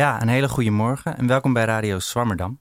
[0.00, 2.60] Ja, een hele goede morgen en welkom bij Radio Swammerdam.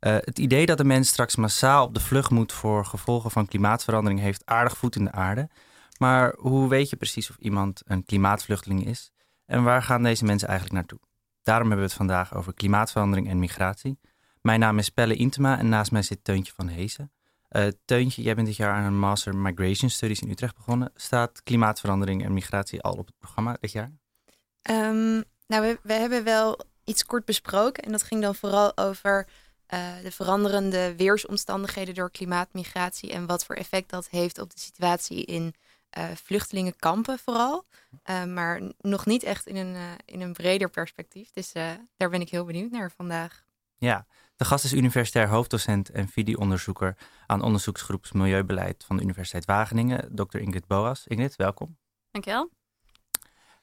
[0.00, 3.46] Uh, het idee dat de mens straks massaal op de vlucht moet voor gevolgen van
[3.46, 5.48] klimaatverandering heeft aardig voet in de aarde.
[5.98, 9.12] Maar hoe weet je precies of iemand een klimaatvluchteling is
[9.46, 10.98] en waar gaan deze mensen eigenlijk naartoe?
[11.42, 13.98] Daarom hebben we het vandaag over klimaatverandering en migratie.
[14.42, 17.12] Mijn naam is Pelle Intema en naast mij zit Teuntje van Heesen.
[17.50, 20.90] Uh, Teuntje, jij bent dit jaar aan een Master Migration Studies in Utrecht begonnen.
[20.94, 23.92] Staat klimaatverandering en migratie al op het programma dit jaar?
[24.70, 27.82] Um, nou, we, we, hebben wel iets kort besproken.
[27.82, 29.26] En dat ging dan vooral over
[29.74, 33.12] uh, de veranderende weersomstandigheden door klimaatmigratie.
[33.12, 35.54] En wat voor effect dat heeft op de situatie in
[35.98, 37.64] uh, vluchtelingenkampen vooral.
[38.26, 41.30] maar nog niet echt in een, in een breder perspectief.
[41.30, 41.52] Dus
[41.96, 43.44] daar ben ik heel benieuwd naar vandaag.
[43.76, 44.06] Ja,
[44.36, 50.38] de gast is universitair hoofddocent en videoonderzoeker aan onderzoeksgroep Milieubeleid van de Universiteit Wageningen, Dr.
[50.38, 51.06] Ingrid Boas.
[51.06, 51.78] Ingrid, welkom.
[52.10, 52.50] Dankjewel.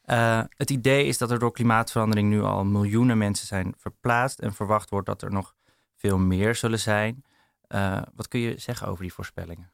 [0.08, 4.54] Uh, het idee is dat er door klimaatverandering nu al miljoenen mensen zijn verplaatst en
[4.54, 5.56] verwacht wordt dat er nog
[5.96, 7.24] veel meer zullen zijn.
[7.68, 9.72] Uh, wat kun je zeggen over die voorspellingen?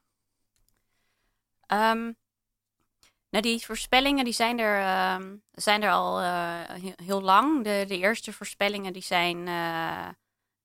[1.68, 2.16] Um,
[3.30, 6.60] nou, die voorspellingen die zijn, er, uh, zijn er al uh,
[6.96, 7.64] heel lang.
[7.64, 9.48] De, de eerste voorspellingen die zijn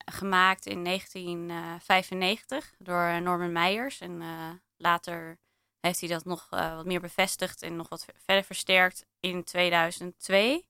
[0.04, 4.00] gemaakt in 1995 door Norman Meijers.
[4.00, 4.22] En
[4.76, 5.38] later
[5.80, 10.66] heeft hij dat nog wat meer bevestigd en nog wat verder versterkt in 2002.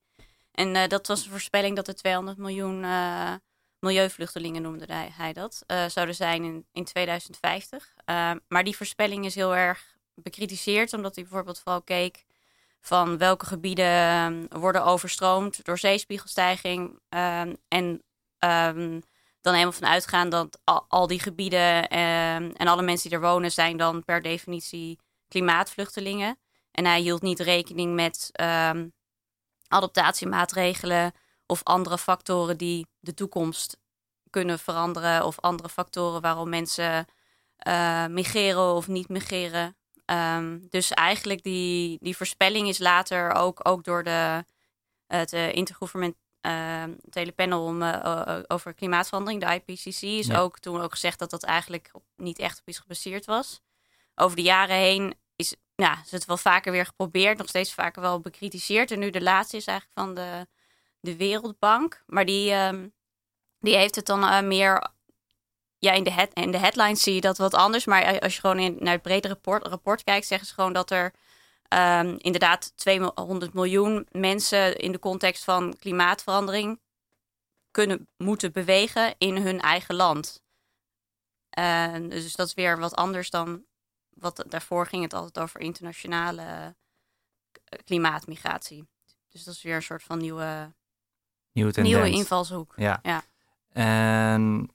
[0.53, 3.35] En uh, dat was een voorspelling dat er 200 miljoen uh,
[3.79, 7.95] milieuvluchtelingen, noemde hij, dat, zouden zijn in, in 2050.
[8.49, 12.25] maar die voorspelling is heel erg bekritiseerd, omdat hij bijvoorbeeld vooral keek
[12.81, 17.01] van welke gebieden worden overstroomd door zeespiegelstijging.
[17.69, 18.03] en
[18.39, 19.03] um,
[19.41, 23.53] dan helemaal van uitgaan dat al, al die gebieden en alle mensen die er wonen
[23.53, 26.39] zijn dan per definitie klimaatvluchtelingen.
[26.79, 28.93] En hij hield niet rekening met um,
[29.69, 31.13] adaptatiemaatregelen
[31.47, 33.79] of andere factoren die de toekomst
[34.31, 35.25] kunnen veranderen.
[35.25, 37.07] Of andere factoren waarom mensen
[37.69, 39.77] uh, migreren of niet migreren.
[40.07, 44.45] Um, dus eigenlijk die, die voorspelling is later ook, ook door de,
[45.07, 50.39] het uh, intergouvernementele panel om, uh, over klimaatverandering, de IPCC, is ja.
[50.39, 53.61] ook toen ook gezegd dat dat eigenlijk niet echt op iets gebaseerd was
[54.15, 55.15] over de jaren heen
[55.83, 58.91] ja, is het wel vaker weer geprobeerd, nog steeds vaker wel bekritiseerd.
[58.91, 60.47] En nu de laatste is eigenlijk van de,
[61.01, 62.03] de Wereldbank.
[62.07, 62.95] Maar die, um,
[63.59, 64.91] die heeft het dan uh, meer.
[65.79, 67.85] Ja, in de, head, in de headlines zie je dat wat anders.
[67.85, 70.91] Maar als je gewoon in, naar het brede rapport, rapport kijkt, zeggen ze gewoon dat
[70.91, 71.15] er
[71.69, 76.81] um, inderdaad 200 miljoen mensen in de context van klimaatverandering
[77.71, 80.43] kunnen moeten bewegen in hun eigen land.
[81.59, 83.67] Uh, dus dat is weer wat anders dan
[84.21, 88.89] wat daarvoor ging het altijd over internationale eh, klimaatmigratie.
[89.29, 90.73] Dus dat is weer een soort van nieuwe,
[91.53, 92.73] nieuwe, nieuwe invalshoek.
[92.77, 92.99] Ja.
[93.03, 93.23] ja.
[93.73, 94.71] En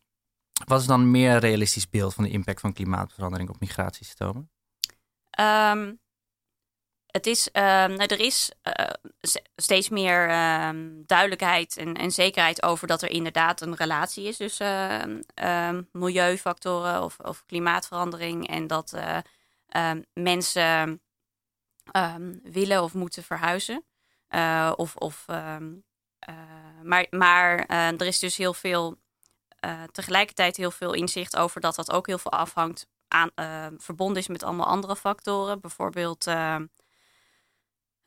[0.66, 4.52] wat is dan een meer realistisch beeld van de impact van klimaatverandering op migratiestromen?
[5.40, 6.00] Um,
[7.14, 8.74] het is, nou, er is uh,
[9.56, 10.32] steeds meer
[10.68, 17.04] um, duidelijkheid en, en, zekerheid over dat er inderdaad een relatie is tussen uh, milieufactoren
[17.04, 21.02] of, of, klimaatverandering en dat uh, mensen
[22.44, 23.84] willen of moeten verhuizen.
[24.30, 25.26] Uh, of, of,
[26.84, 28.98] maar maar er is dus heel veel,
[29.92, 33.32] tegelijkertijd heel veel inzicht over dat dat ook heel veel afhangt aan,
[33.78, 35.60] verbonden is met allemaal andere factoren.
[35.60, 36.28] Bijvoorbeeld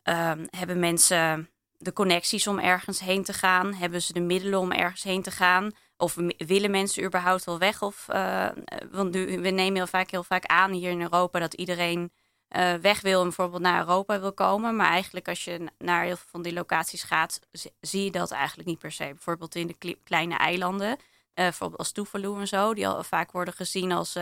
[0.09, 3.75] Um, hebben mensen de connecties om ergens heen te gaan?
[3.75, 5.73] Hebben ze de middelen om ergens heen te gaan?
[5.97, 7.83] Of willen mensen überhaupt wel weg?
[7.83, 8.49] Of, uh,
[8.91, 12.13] want nu, we nemen heel vaak, heel vaak aan hier in Europa dat iedereen
[12.57, 14.77] uh, weg wil en bijvoorbeeld naar Europa wil komen.
[14.77, 17.41] Maar eigenlijk als je naar heel veel van die locaties gaat,
[17.81, 19.05] zie je dat eigenlijk niet per se.
[19.05, 20.97] Bijvoorbeeld in de kleine eilanden,
[21.35, 24.17] bijvoorbeeld als Tuvalu en zo, die al vaak worden gezien als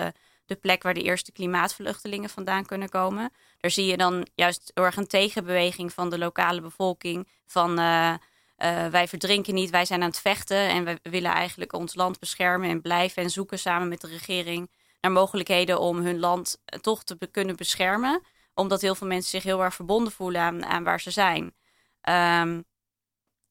[0.47, 3.33] de plek waar de eerste klimaatvluchtelingen vandaan kunnen komen.
[3.59, 7.29] Daar zie je dan juist door een tegenbeweging van de lokale bevolking.
[7.47, 8.15] Van uh,
[8.59, 10.69] uh, wij verdrinken niet, wij zijn aan het vechten.
[10.69, 14.71] En we willen eigenlijk ons land beschermen en blijven en zoeken samen met de regering
[15.01, 18.23] naar mogelijkheden om hun land eh, toch te kunnen beschermen.
[18.55, 21.55] Omdat heel veel mensen zich heel erg verbonden voelen aan, aan waar ze zijn.
[22.09, 22.65] Um,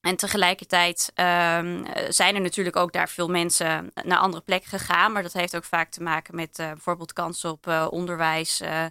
[0.03, 5.11] en tegelijkertijd um, zijn er natuurlijk ook daar veel mensen naar andere plekken gegaan.
[5.11, 8.61] Maar dat heeft ook vaak te maken met uh, bijvoorbeeld kansen op uh, onderwijs.
[8.61, 8.85] Uh,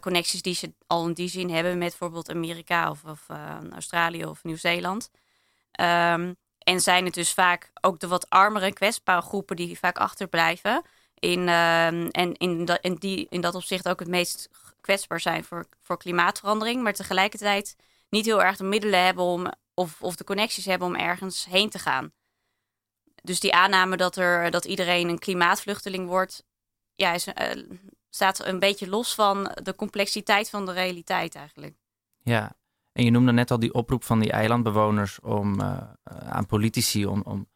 [0.00, 3.26] connecties die ze al in die zin hebben met bijvoorbeeld Amerika of, of
[3.72, 5.10] Australië of Nieuw-Zeeland.
[5.80, 10.82] Um, en zijn het dus vaak ook de wat armere kwetsbare groepen die vaak achterblijven.
[11.18, 14.50] In, en in, in, die, in dat opzicht ook het meest
[14.80, 16.82] kwetsbaar zijn voor, voor klimaatverandering.
[16.82, 17.76] Maar tegelijkertijd
[18.08, 21.70] niet heel erg de middelen hebben om, of, of de connecties hebben om ergens heen
[21.70, 22.12] te gaan.
[23.22, 26.44] Dus die aanname dat, er, dat iedereen een klimaatvluchteling wordt,
[26.94, 27.34] ja, is, uh,
[28.08, 31.76] staat een beetje los van de complexiteit van de realiteit eigenlijk.
[32.18, 32.56] Ja,
[32.92, 37.22] en je noemde net al die oproep van die eilandbewoners om uh, aan politici om,
[37.22, 37.48] om,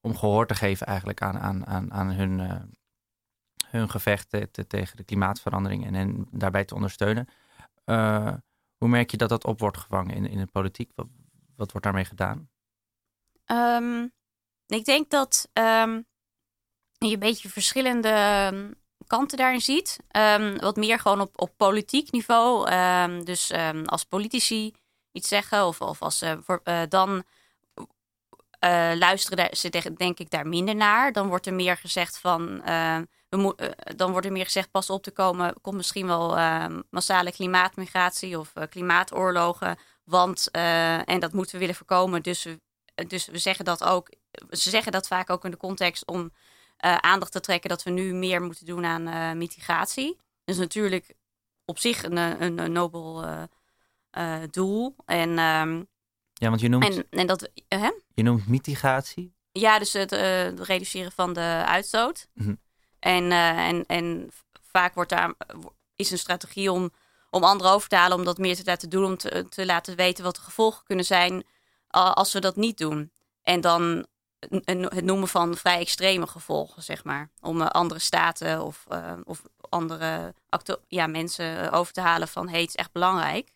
[0.00, 2.40] om gehoor te geven eigenlijk aan, aan, aan, aan hun,
[3.66, 7.28] hun gevechten tegen de klimaatverandering en hen daarbij te ondersteunen.
[8.76, 10.90] Hoe merk je dat dat op wordt gevangen in, in de politiek?
[11.60, 12.50] Wat wordt daarmee gedaan?
[13.46, 14.12] Um,
[14.66, 16.06] ik denk dat um,
[16.98, 18.70] je een beetje verschillende ehm,
[19.06, 19.96] kanten daarin ziet.
[20.56, 22.70] Wat meer gewoon op, op politiek niveau.
[23.24, 23.52] dus
[23.84, 24.74] als politici
[25.12, 27.24] iets zeggen of, of als uh, dan
[28.64, 31.12] uh, luisteren ze denk ik daar minder naar.
[31.12, 32.62] Dan wordt er meer gezegd van
[33.28, 36.36] we uh, dan wordt er meer gezegd pas op te komen, komt misschien wel
[36.90, 39.78] massale klimaatmigratie of klimaatoorlogen.
[40.10, 42.22] Want en dat moeten we willen voorkomen.
[42.22, 42.60] Dus we,
[43.06, 44.10] dus we zeggen dat ook.
[44.50, 47.90] Ze zeggen dat vaak ook in de context om uh, aandacht te trekken dat we
[47.90, 50.18] nu meer moeten doen aan uh, mitigatie.
[50.44, 51.14] Dus natuurlijk
[51.64, 53.24] op zich een, een, een nobel
[54.50, 54.94] doel.
[55.04, 55.88] En, um,
[56.32, 57.50] ja, want je noemt, en, en dat,
[58.14, 59.34] je noemt mitigatie?
[59.52, 60.12] Ja, dus het
[60.60, 62.28] reduceren van de uitstoot.
[62.34, 62.58] Mm -hmm.
[62.98, 64.30] en, en, en
[64.70, 65.34] vaak wordt daar,
[65.96, 66.90] is een strategie om,
[67.30, 69.96] om anderen over te halen om dat meer te laten doen, om te, te laten
[69.96, 71.44] weten wat de gevolgen kunnen zijn
[71.88, 73.12] als we dat niet doen.
[73.42, 74.06] En dan
[74.68, 77.30] het noemen van vrij extreme gevolgen, zeg maar.
[77.40, 80.34] Om andere staten of, uh, of andere
[80.88, 82.48] ja, mensen over te halen van...
[82.48, 83.50] hey, het is echt belangrijk.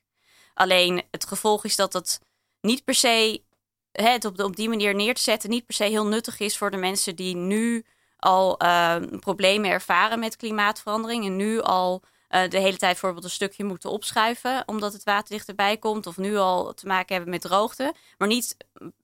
[0.55, 2.21] Alleen het gevolg is dat het
[2.61, 3.43] niet per se...
[3.93, 6.59] Het op, op die manier neer te zetten niet per se heel nuttig is...
[6.59, 7.85] voor de mensen die nu
[8.17, 8.57] al
[9.21, 11.25] problemen ervaren met klimaatverandering...
[11.25, 12.03] en nu al
[12.35, 16.17] uh, de hele tijd bijvoorbeeld een stukje moeten opschuiven omdat het water dichterbij komt of
[16.17, 18.57] nu al te maken hebben met droogte, maar niet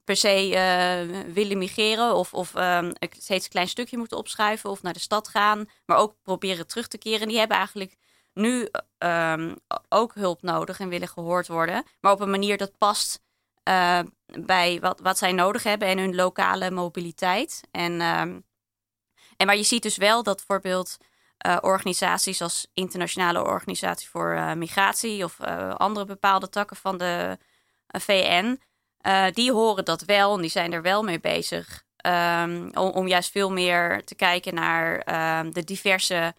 [0.04, 4.82] per se uh, willen migreren of, of um, steeds een klein stukje moeten opschuiven of
[4.82, 7.28] naar de stad gaan, maar ook proberen terug te keren.
[7.28, 7.96] Die hebben eigenlijk
[8.32, 8.68] nu
[8.98, 9.56] um,
[9.88, 13.22] ook hulp nodig en willen gehoord worden, maar op een manier dat past
[13.68, 17.60] uh, bij wat, wat zij nodig hebben en hun lokale mobiliteit.
[17.70, 18.44] En, um,
[19.36, 20.96] en maar je ziet dus wel dat bijvoorbeeld
[21.46, 27.38] uh, organisaties als Internationale Organisatie voor uh, Migratie of uh, andere bepaalde takken van de
[27.86, 28.60] VN,
[29.32, 31.82] die horen dat wel en die zijn er wel mee bezig.
[32.06, 36.34] Um, om, juist veel meer te kijken naar uh, de diverse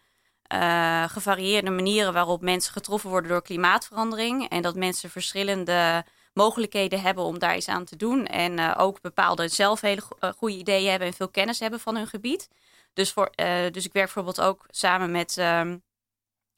[1.07, 4.49] gevarieerde manieren waarop mensen getroffen worden door klimaatverandering.
[4.49, 8.25] En dat mensen verschillende mogelijkheden hebben om daar iets aan te doen.
[8.25, 10.01] En ook bepaalde zelf hele
[10.37, 12.49] goede ideeën hebben en veel kennis hebben van hun gebied.
[12.93, 15.83] Dus, voor, uh, dus ik werk bijvoorbeeld ook samen met, um,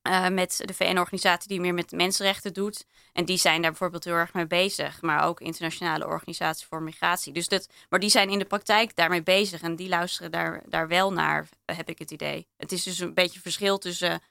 [0.08, 2.86] uh, met de VN-organisatie die meer met mensenrechten doet.
[3.14, 5.02] En die zijn daar bijvoorbeeld heel erg mee bezig.
[5.02, 7.34] Maar ook internationale organisatie voor migratie.
[7.34, 9.62] Dus dat, maar die zijn in de praktijk daarmee bezig.
[9.62, 12.48] En die luisteren daar, daar wel naar, heb ik het idee.
[12.58, 14.22] Het is dus een beetje verschil tussen een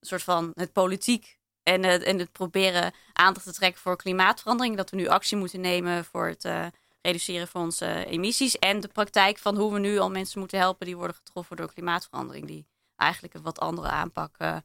[0.00, 4.76] soort van het politiek en het, en het proberen aandacht te trekken voor klimaatverandering.
[4.76, 6.66] Dat we nu actie moeten nemen voor het uh,
[7.04, 8.58] reduceren van onze emissies.
[8.58, 11.72] En de praktijk van hoe we nu al mensen moeten helpen die worden getroffen door
[11.72, 12.46] klimaatverandering.
[12.46, 14.56] Die eigenlijk een wat andere aanpak uh,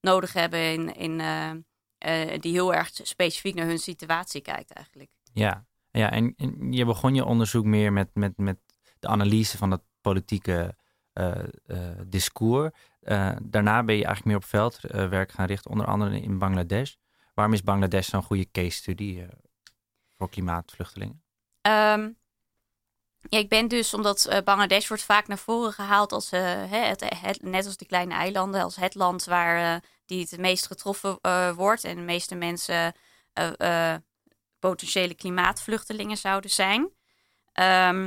[0.00, 0.72] nodig hebben.
[0.72, 5.10] In, in, uh, uh, die heel erg specifiek naar hun situatie kijkt eigenlijk.
[5.32, 8.58] Ja, ja en, en je begon je onderzoek meer met, met, met
[8.98, 10.76] de analyse van het politieke
[12.06, 12.70] discours.
[13.42, 16.94] daarna ben je eigenlijk meer op veldwerk gaan richten, onder andere in Bangladesh.
[17.34, 19.26] Waarom is Bangladesh zo'n goede case study
[20.16, 21.23] voor klimaatvluchtelingen?
[21.66, 22.16] Um,
[23.28, 26.40] ja, ik ben dus, omdat uh, Bangladesh wordt vaak naar voren gehaald als, uh,
[26.70, 30.66] het, het, net als die kleine eilanden, als het land waar uh, die het meest
[30.66, 31.18] getroffen
[31.54, 32.94] wordt en de meeste mensen
[34.58, 36.80] potentiële klimaatvluchtelingen zouden zijn.
[37.90, 38.06] Um,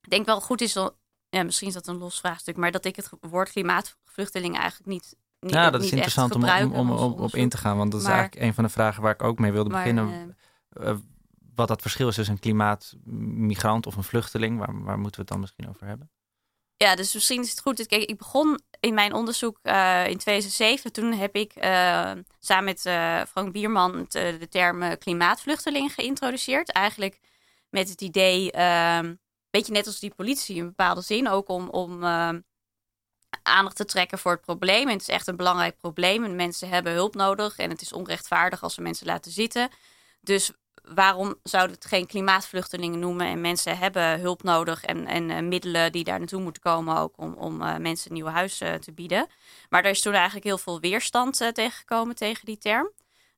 [0.00, 0.72] ik denk wel goed is,
[1.28, 5.16] ja, misschien is dat een los vraagstuk, maar dat ik het woord klimaatvluchtelingen eigenlijk niet.
[5.40, 8.00] niet ja, dat is interessant om, om, om, om op in te gaan, want dat
[8.00, 10.36] is eigenlijk een van de vragen waar ik ook mee wilde maar, beginnen
[11.54, 14.58] wat dat verschil is tussen een klimaatmigrant of een vluchteling.
[14.58, 16.10] Waar, waar moeten we het dan misschien over hebben?
[16.76, 17.86] Ja, dus misschien is het goed.
[17.86, 20.92] Kijk, ik begon in mijn onderzoek uh, in 2007.
[20.92, 21.62] Toen heb ik uh,
[22.38, 26.72] samen met uh, Frank Bierman de, term klimaatvluchteling geïntroduceerd.
[26.72, 27.20] Eigenlijk
[27.70, 29.20] met het idee, een
[29.50, 32.04] beetje net als die politie in bepaalde zin, ook om, om
[33.42, 34.86] aandacht te trekken voor het probleem.
[34.86, 36.24] En het is echt een belangrijk probleem.
[36.24, 39.68] En mensen hebben hulp nodig en het is onrechtvaardig als we mensen laten zitten.
[40.20, 40.52] Dus
[40.84, 43.26] waarom zouden het geen klimaatvluchtelingen noemen?
[43.26, 47.14] En mensen hebben hulp nodig en, en uh, middelen die daar naartoe moeten komen ook
[47.16, 49.26] om, om uh, mensen een nieuw huis uh, te bieden.
[49.68, 52.90] Maar er is toen eigenlijk heel veel weerstand tegengekomen tegen die term.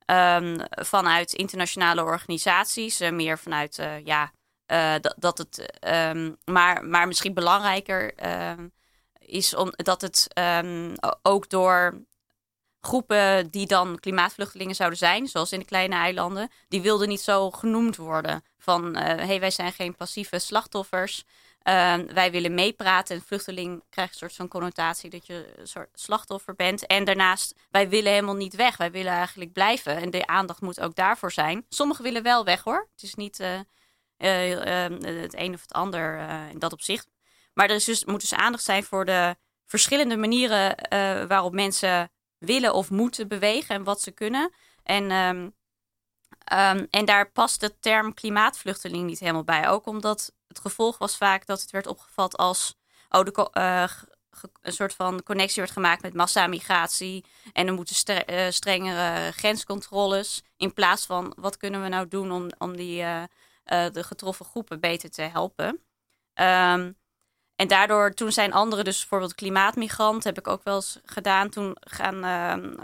[0.05, 4.33] ehm, vanuit internationale organisaties, meer vanuit ja,
[5.00, 8.69] dat, dat het, ehm, maar, maar misschien belangrijker ehm,
[9.19, 10.29] is om, dat het
[11.23, 12.00] ook door
[12.87, 17.50] groepen die dan klimaatvluchtelingen zouden zijn, zoals in de kleine eilanden, die wilden niet zo
[17.50, 18.45] genoemd worden.
[18.59, 21.25] Van uh, hey, wij zijn geen passieve slachtoffers.
[21.62, 23.16] Uh, wij willen meepraten.
[23.16, 26.87] En vluchteling krijgt een soort van connotatie dat je een soort slachtoffer bent.
[26.87, 28.76] En daarnaast, wij willen helemaal niet weg.
[28.76, 29.97] Wij willen eigenlijk blijven.
[29.97, 31.66] En de aandacht moet ook daarvoor zijn.
[31.69, 32.88] Sommigen willen wel weg hoor.
[32.93, 33.61] Het is niet uh,
[34.16, 36.19] het een of het ander
[36.50, 37.09] in dat opzicht.
[37.55, 40.76] Maar er is dus, moet dus aandacht zijn voor de verschillende manieren
[41.28, 44.52] waarop mensen willen of moeten bewegen en wat ze kunnen.
[44.83, 45.55] En, um,
[46.52, 49.69] um, en daar past de term klimaatvluchteling niet helemaal bij.
[49.69, 52.76] Ook omdat het gevolg was vaak dat het werd opgevat als
[53.09, 53.88] oh, de, uh,
[54.61, 57.25] een soort van connectie wordt gemaakt met massamigratie.
[57.52, 60.43] En er moeten uh, strengere grenscontroles.
[60.57, 63.23] In plaats van wat kunnen we nou doen om, om die, uh,
[63.64, 65.81] de getroffen groepen beter te helpen.
[66.35, 66.97] Um,
[67.56, 71.76] en daardoor, toen zijn anderen, dus bijvoorbeeld klimaatmigrant, heb ik ook wel eens gedaan, toen
[71.80, 72.75] gaan, uh,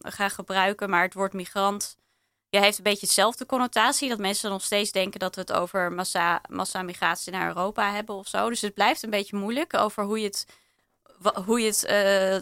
[0.00, 0.90] gaan gebruiken.
[0.90, 1.96] Maar het woord migrant
[2.48, 4.08] ja, heeft een beetje hetzelfde connotatie.
[4.08, 8.28] Dat mensen nog steeds denken dat we het over massa, massamigratie naar Europa hebben of
[8.28, 8.48] zo.
[8.48, 10.46] Dus het blijft een beetje moeilijk over hoe je het,
[11.44, 11.84] hoe je het,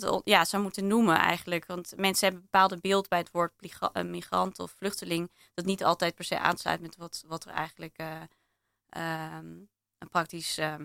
[0.05, 1.67] uh, ja, zou moeten noemen eigenlijk.
[1.67, 3.53] Want mensen hebben een bepaalde beeld bij het woord
[3.93, 5.31] eh, migrant of vluchteling.
[5.55, 7.99] Dat niet altijd per se aansluit met wat, wat er eigenlijk
[8.97, 9.39] uh,
[10.11, 10.85] praktisch ehm,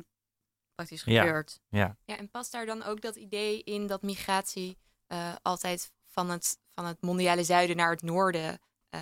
[0.76, 1.60] praktisch gebeurt.
[1.70, 1.98] Ja.
[2.06, 4.78] ja, en past daar dan ook dat idee in dat migratie
[5.08, 8.60] uh, altijd van het, van het mondiale zuiden naar het noorden
[8.96, 9.02] uh,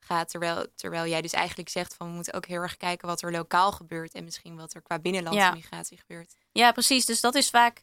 [0.00, 0.28] gaat.
[0.28, 3.32] Terwijl, terwijl jij dus eigenlijk zegt van we moeten ook heel erg kijken wat er
[3.32, 5.54] lokaal gebeurt en misschien wat er qua binnenlandse ja.
[5.54, 6.34] migratie gebeurt.
[6.52, 7.06] Ja, precies.
[7.06, 7.82] Dus dat is vaak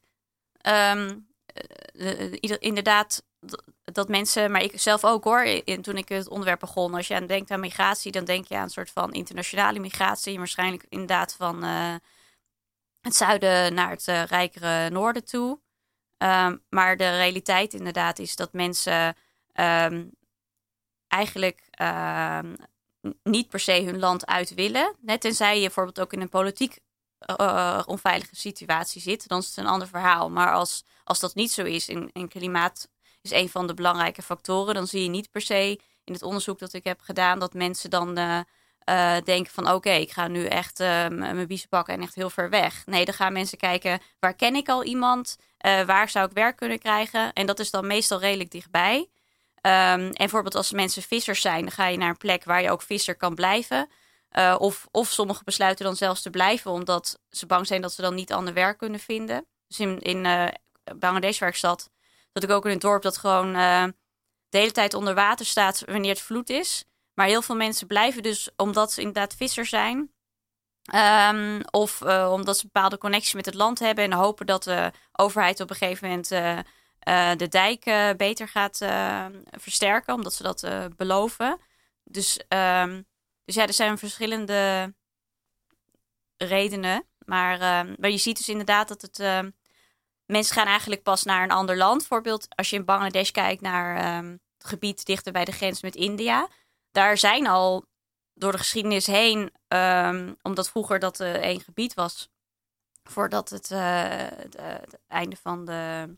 [0.68, 1.28] um,
[2.60, 3.24] inderdaad
[3.84, 7.16] dat mensen, maar ik zelf ook hoor, in, toen ik het onderwerp begon, als je
[7.16, 10.38] aan denkt aan migratie, dan denk je aan een soort van internationale migratie.
[10.38, 11.96] Waarschijnlijk inderdaad van uh,
[13.02, 15.60] het zuiden naar het uh, rijkere noorden toe.
[16.18, 19.16] Um, maar de realiteit inderdaad is dat mensen
[19.54, 20.12] um,
[21.08, 22.56] eigenlijk um,
[23.24, 24.96] niet per se hun land uit willen.
[25.00, 26.80] Net tenzij je bijvoorbeeld ook in een politiek
[27.38, 30.30] uh, onveilige situatie zit, dan is het een ander verhaal.
[30.30, 32.90] Maar als, als dat niet zo is, in klimaat
[33.22, 36.60] is een van de belangrijke factoren, dan zie je niet per se in het onderzoek
[36.60, 38.18] dat ik heb gedaan dat mensen dan
[38.90, 42.30] uh, denken van oké, ik ga nu echt uh, mijn biezen pakken en echt heel
[42.30, 42.86] ver weg.
[42.86, 46.56] Nee, dan gaan mensen kijken waar ken ik al iemand, uh, waar zou ik werk
[46.56, 47.34] kunnen krijgen.
[47.34, 48.98] En dat is dan meestal redelijk dichtbij.
[48.98, 49.12] Um,
[49.62, 52.82] en bijvoorbeeld als mensen vissers zijn, dan ga je naar een plek waar je ook
[52.82, 53.90] visser kan blijven.
[54.58, 58.16] of, of sommigen besluiten dan zelfs te blijven omdat ze bang zijn dat ze dan
[58.16, 59.46] niet ander werk kunnen vinden.
[59.68, 60.52] Dus in, in
[60.96, 61.90] Bangladesh waar ik zat,
[62.32, 63.54] dat ik ook in een dorp dat gewoon
[64.50, 66.89] de hele tijd onder water staat wanneer het vloed is.
[67.20, 70.12] Maar heel veel mensen blijven dus omdat ze inderdaad vissers zijn.
[71.34, 74.64] Um, of uh, omdat ze een bepaalde connectie met het land hebben en hopen dat
[74.64, 77.84] de overheid op een gegeven moment uh, uh, de dijk
[78.18, 78.78] beter gaat
[79.52, 81.60] versterken, omdat ze dat beloven.
[82.04, 83.08] Dus, um,
[83.46, 84.94] dus ja, er zijn verschillende
[86.38, 87.06] redenen.
[87.26, 89.18] Maar, ehm, je ziet dus inderdaad dat het.
[90.26, 91.98] mensen gaan eigenlijk pas naar een ander land.
[91.98, 94.24] Bijvoorbeeld als je in Bangladesh kijkt naar
[94.58, 96.48] het gebied dichter bij de grens met India
[96.92, 97.86] daar zijn al
[98.34, 102.30] door de geschiedenis heen, um, omdat vroeger dat uh, één gebied was,
[103.04, 103.80] voordat het, uh,
[104.60, 106.16] het einde van de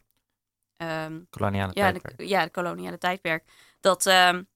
[0.77, 2.17] um, koloniale ja, tijdperk.
[2.17, 3.43] De, ja, de koloniale tijdperk.
[3.79, 4.47] Dat, um,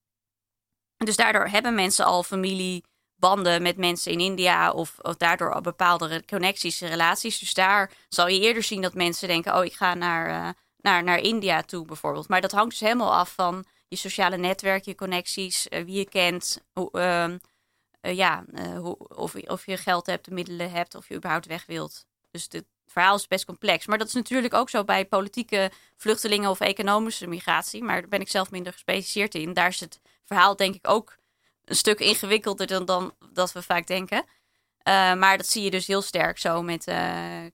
[0.96, 6.24] dus daardoor hebben mensen al familiebanden met mensen in India of, of daardoor al bepaalde
[6.24, 7.38] connecties en relaties.
[7.38, 11.02] Dus daar zal je eerder zien dat mensen denken, oh, ik ga naar, uh, naar,
[11.02, 12.28] naar India toe bijvoorbeeld.
[12.28, 16.08] Maar dat hangt dus helemaal af van je sociale netwerk, je connecties, uh, wie je
[16.08, 16.60] kent.
[16.74, 17.24] Uh,
[18.02, 18.44] uh, ja,
[18.78, 22.06] hoe, of, of je geld hebt, de middelen hebt, of je überhaupt weg wilt.
[22.30, 23.86] Dus het verhaal is best complex.
[23.86, 27.82] Maar dat is natuurlijk ook zo bij politieke vluchtelingen of economische migratie.
[27.82, 29.52] Maar daar ben ik zelf minder gespecialiseerd in.
[29.52, 31.16] Daar is het verhaal denk ik ook
[31.64, 34.24] een stuk ingewikkelder dan, dan dat we vaak denken.
[34.84, 36.84] maar dat zie je dus heel sterk zo met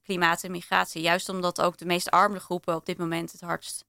[0.02, 1.02] klimaat en migratie.
[1.02, 3.84] Juist omdat ook de meest arme groepen op dit moment het hardst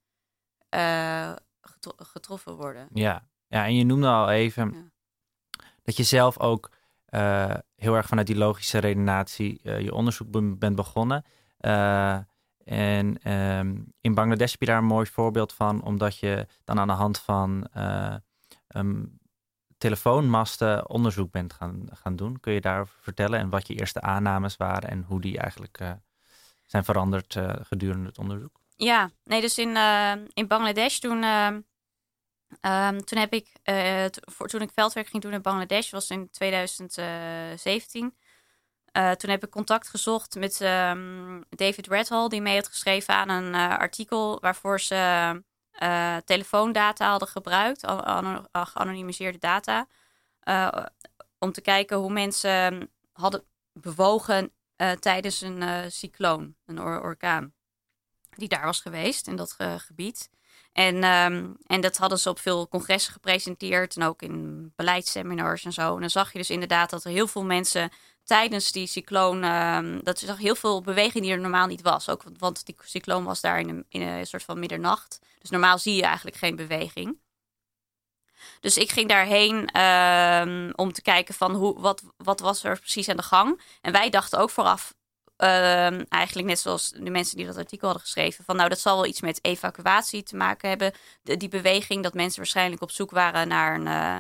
[1.98, 2.88] getroffen worden.
[2.94, 3.28] Ja.
[3.48, 4.84] ja, en je noemde al even ja.
[5.84, 6.72] dat je zelf ook
[7.10, 11.26] uh, heel erg vanuit die logische redenatie uh, je onderzoek bent begonnen.
[11.60, 12.18] Uh,
[12.64, 16.88] en um, in Bangladesh heb je daar een mooi voorbeeld van, omdat je dan aan
[16.88, 17.68] de hand van
[18.76, 19.20] um,
[19.78, 22.40] telefoonmasten onderzoek bent gaan, gaan doen.
[22.40, 25.98] Kun je daarover vertellen en wat je eerste aannames waren en hoe die eigenlijk
[26.66, 28.63] zijn veranderd gedurende het onderzoek?
[28.76, 29.78] Ja, nee, dus in,
[30.34, 31.24] in Bangladesh toen
[32.62, 36.30] Ehm, toen heb ik, uh, voor, toen ik veldwerk ging doen in Bangladesh, was in
[36.30, 38.16] 2017.
[38.98, 43.30] Uh, toen heb ik contact gezocht met um, David Redhall, die mee had geschreven aan
[43.30, 45.44] een uh, artikel waarvoor ze
[46.26, 47.88] telefoondata hadden gebruikt,
[48.52, 49.88] geanonimiseerde data,
[51.38, 54.54] om te kijken hoe mensen hadden bewogen
[55.00, 57.54] tijdens een cycloon, een or orkaan,
[58.36, 60.30] die daar was geweest in dat gebied.
[60.74, 65.74] En, um, en dat hadden ze op veel congressen gepresenteerd en ook in beleidsseminars en
[65.74, 65.94] zo.
[65.96, 67.92] En dan zag je dus inderdaad dat er heel veel mensen
[68.24, 72.10] tijdens die cycloon, um, dat je zag heel veel beweging die er normaal niet was.
[72.10, 75.20] Ook want die cycloon was daar in een, in een soort van middernacht.
[75.40, 77.22] Dus normaal zie je eigenlijk geen beweging.
[78.60, 83.10] Dus ik ging daarheen um, om te kijken van hoe, wat, wat was er precies
[83.10, 83.62] aan de gang.
[83.82, 84.94] En wij dachten ook vooraf,
[85.44, 88.44] Ehm, eigenlijk net zoals de mensen die dat artikel hadden geschreven.
[88.44, 90.94] Van nou, dat zal wel iets met evacuatie te maken hebben.
[91.24, 94.18] die beweging dat mensen waarschijnlijk op zoek waren naar een, uh,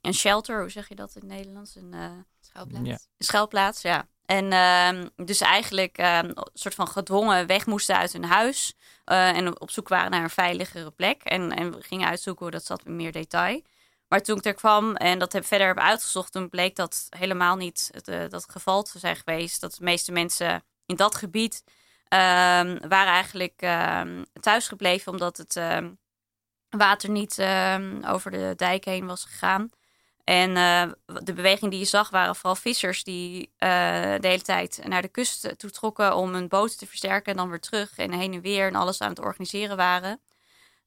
[0.00, 0.60] een shelter.
[0.60, 1.76] Hoe zeg je dat in het Nederlands?
[1.76, 2.88] Een uh, schuilplaats.
[2.88, 2.92] Ja.
[2.92, 4.06] Een schuilplaats, ja.
[4.26, 8.74] En uh, dus eigenlijk ehm, een soort van gedwongen weg moesten uit hun huis.
[9.04, 11.22] Eh, en op zoek waren naar een veiligere plek.
[11.22, 13.62] En, en we gingen uitzoeken hoe dat zat in meer detail.
[14.12, 17.56] Maar toen ik er kwam en dat heb verder heb uitgezocht, toen bleek dat helemaal
[17.56, 19.60] niet het, uh, dat geval te zijn geweest.
[19.60, 25.98] Dat de meeste mensen in dat gebied um, waren eigenlijk um, thuisgebleven omdat het um,
[26.68, 27.44] water niet
[28.06, 29.70] over de dijk heen was gegaan.
[30.24, 30.82] En uh,
[31.22, 33.68] de beweging die je zag waren vooral vissers die uh,
[34.18, 37.48] de hele tijd naar de kust toe trokken om hun boot te versterken en dan
[37.48, 40.20] weer terug en heen en weer en alles aan het organiseren waren.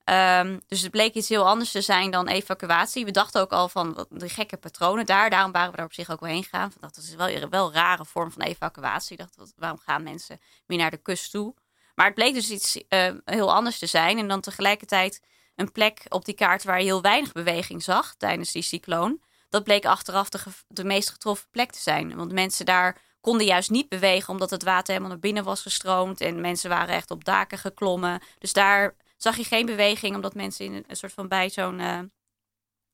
[0.09, 3.05] Um, dus het bleek iets heel anders te zijn dan evacuatie.
[3.05, 5.29] We dachten ook al van de gekke patronen daar.
[5.29, 6.74] Daarom waren we daar op zich ook wel heen gegaan.
[6.79, 9.18] Dat is wel, wel een rare vorm van evacuatie.
[9.18, 11.53] Ik dacht, waarom gaan mensen meer naar de kust toe?
[11.96, 14.18] Maar het bleek dus iets uh, heel anders te zijn.
[14.18, 15.22] En dan tegelijkertijd
[15.55, 19.20] een plek op die kaart waar je heel weinig beweging zag tijdens die cycloon.
[19.50, 22.15] Dat bleek achteraf de, de meest getroffen plek te zijn.
[22.15, 26.22] Want mensen daar konden juist niet bewegen omdat het water helemaal naar binnen was gestroomd.
[26.22, 28.22] En mensen waren echt op daken geklommen.
[28.39, 32.00] Dus daar zag je geen beweging, omdat mensen in een soort van bij zo'n uh,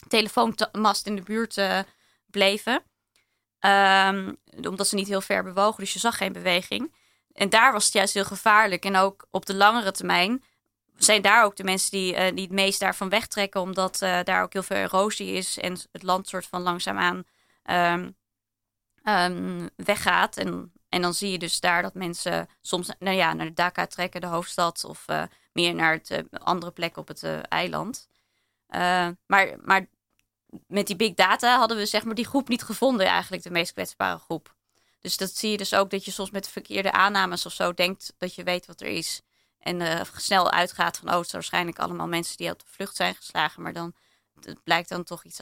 [0.08, 1.80] telefoonmast in de buurt uh,
[2.26, 2.84] bleven.
[3.60, 6.94] Um, omdat ze niet heel ver bewogen, dus je zag geen beweging.
[7.34, 8.86] En daar was het juist heel gevaarlijk.
[8.86, 10.44] En ook op de langere termijn
[10.98, 14.54] zijn daar ook de mensen die, uh, die het meest daarvan wegtrekken, omdat daar ook
[14.54, 17.24] heel veel erosie is en het land soort van langzaamaan
[19.04, 20.38] um, weggaat.
[20.38, 24.22] En, en dan zie je dus daar dat mensen soms nou ja, naar Dhaka trekken,
[24.22, 25.06] de hoofdstad, of
[25.54, 28.08] meer naar het, uh, andere plek op het uh, eiland.
[28.70, 29.88] Uh, maar, maar
[30.68, 33.74] met die big data hadden we zeg maar die groep niet gevonden, eigenlijk de meest
[33.74, 34.56] kwetsbare groep.
[35.00, 38.14] Dus dat zie je dus ook dat je soms met verkeerde aannames of zo denkt
[38.18, 39.22] dat je weet wat er is.
[39.60, 43.16] En snel uitgaat van, oh, het zijn waarschijnlijk allemaal mensen die op de vlucht zijn
[43.16, 43.62] geslagen.
[43.62, 43.94] Maar dan
[44.40, 45.42] het blijkt dan toch iets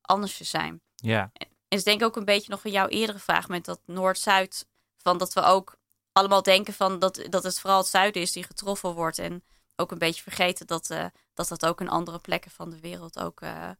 [0.00, 0.80] anders te zijn.
[0.94, 1.30] Ja.
[1.32, 4.66] En is denk ik ook een beetje nog van jouw eerdere vraag met dat Noord-Zuid.
[4.96, 5.76] Van dat we ook
[6.14, 9.18] allemaal denken van dat, dat het vooral het zuiden is die getroffen wordt.
[9.18, 9.42] En
[9.76, 13.18] ook een beetje vergeten dat, uh, dat dat ook in andere plekken van de wereld
[13.18, 13.70] ook, uh,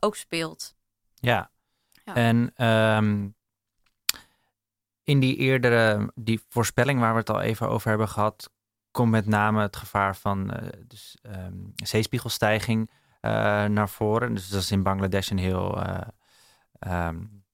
[0.00, 0.74] ook speelt.
[1.14, 1.50] Ja,
[2.04, 2.14] ja.
[2.14, 3.34] en um,
[5.02, 8.50] in die eerdere die voorspelling waar we het al even over hebben gehad,
[8.90, 12.90] komt met name het gevaar van uh, dus, um, zeespiegelstijging
[13.68, 14.34] naar voren.
[14.34, 15.78] Dus dat is in Bangladesh een heel,
[16.86, 17.44] um,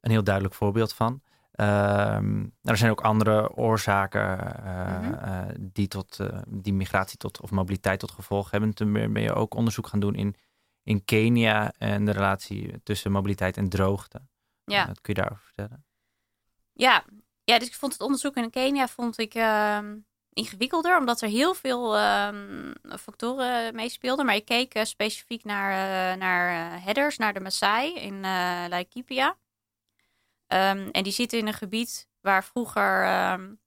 [0.00, 1.22] een heel duidelijk voorbeeld van.
[1.56, 5.48] Um, er zijn ook andere oorzaken uh, mm -hmm.
[5.48, 8.74] uh, die, tot, uh, die migratie tot, of mobiliteit tot gevolg hebben.
[8.74, 10.36] Toen ben je ook onderzoek gaan doen in,
[10.82, 14.20] in Kenia en de relatie tussen mobiliteit en droogte.
[14.64, 14.86] Ja.
[14.86, 15.84] Wat kun je daarover vertellen?
[16.72, 17.04] Ja.
[17.44, 19.96] ja, dus ik vond het onderzoek in Kenia vond ik ehm,
[20.32, 24.26] ingewikkelder, omdat er heel veel um, factoren meespeelden.
[24.26, 28.20] Maar ik keek specifiek naar, naar headers, naar de Maasai in
[28.68, 29.36] Laikipia.
[30.48, 33.60] Um, en die zitten in een gebied waar vroeger um,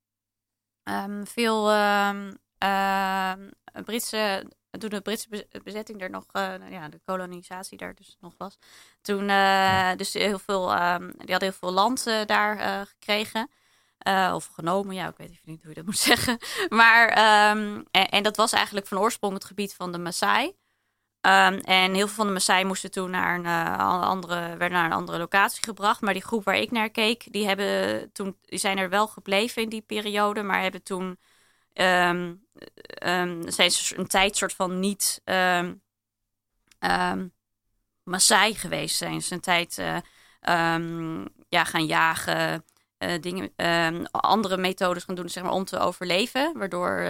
[0.83, 1.69] um, veel
[3.85, 8.57] Britse, toen de Britse bezetting er nog, uh, ja, de kolonisatie daar dus nog was,
[9.01, 13.49] toen uh, dus heel veel, die hadden heel veel land uh, daar gekregen.
[14.33, 16.37] of genomen, ja, ik weet even niet hoe je dat moet zeggen.
[16.69, 17.07] Maar,
[17.91, 20.55] en, en, dat was eigenlijk van oorsprong het gebied van de Maasai.
[21.27, 24.85] Um, en heel veel van de Maasai moesten toen naar een, uh, andere, werden naar
[24.85, 26.01] een andere locatie gebracht.
[26.01, 29.61] Maar die groep waar ik naar keek, die, hebben toen, die zijn er wel gebleven
[29.61, 30.43] in die periode.
[30.43, 31.19] Maar hebben toen
[31.73, 32.41] um,
[33.47, 35.21] zijn ze een tijd soort van niet
[38.03, 38.95] Maasai geweest.
[38.95, 39.97] Zijn ze een tijd uh,
[41.49, 42.65] ja, gaan jagen,
[42.99, 43.51] uh, dingen,
[44.11, 46.57] andere methodes gaan doen zeg maar, om te overleven.
[46.57, 47.07] Waardoor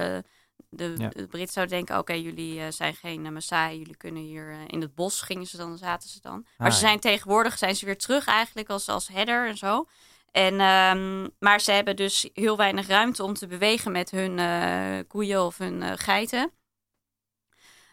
[0.69, 1.10] de, Ja.
[1.10, 4.60] de Brit zou denken, oké, jullie eh, zijn geen uh, Maasai, jullie kunnen hier eh,
[4.67, 6.47] in het bos gingen ze dan, zaten ze dan.
[6.58, 6.88] Maar Ah, ze ja.
[6.88, 9.88] zijn tegenwoordig zijn ze weer terug eigenlijk als, als header en zo.
[10.32, 15.45] En, ehm, maar ze hebben dus heel weinig ruimte om te bewegen met hun koeien
[15.45, 16.51] of hun geiten.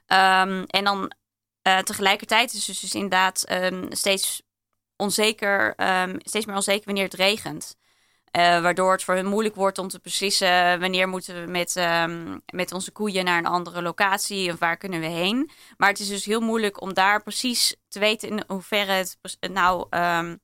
[0.07, 1.13] Ehm, en dan
[1.63, 4.43] tegelijkertijd is het dus inderdaad ehm, steeds
[4.97, 5.75] onzeker,
[6.19, 7.77] steeds meer onzeker wanneer het regent.
[8.35, 12.39] Eh, waardoor het voor hun moeilijk wordt om te beslissen wanneer moeten we met, ehm,
[12.47, 15.51] met onze koeien naar een andere locatie of waar kunnen we heen.
[15.77, 19.19] Maar het is dus heel moeilijk om daar precies te weten in hoeverre het
[19.53, 20.37] nou ehm,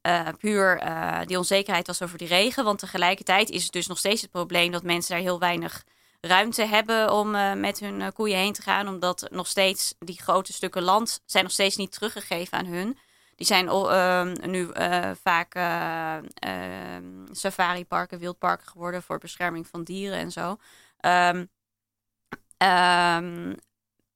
[0.00, 2.64] eh, puur eh, die onzekerheid was over die regen.
[2.64, 5.84] Want tegelijkertijd is het dus nog steeds het probleem dat mensen daar heel weinig
[6.26, 8.88] ruimte hebben om eh, met hun eh, koeien heen te gaan.
[8.88, 12.98] Omdat nog steeds die grote stukken land zijn nog steeds niet teruggegeven aan hun.
[13.42, 20.18] Die zijn ehm, nu eh, vaak eh, ehm, safariparken, wildparken geworden voor bescherming van dieren
[20.18, 20.56] en zo.
[20.96, 21.44] Ehm,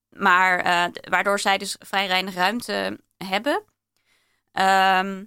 [0.08, 3.64] maar eh, waardoor zij dus vrij weinig ruimte hebben.
[4.52, 5.24] Ehm,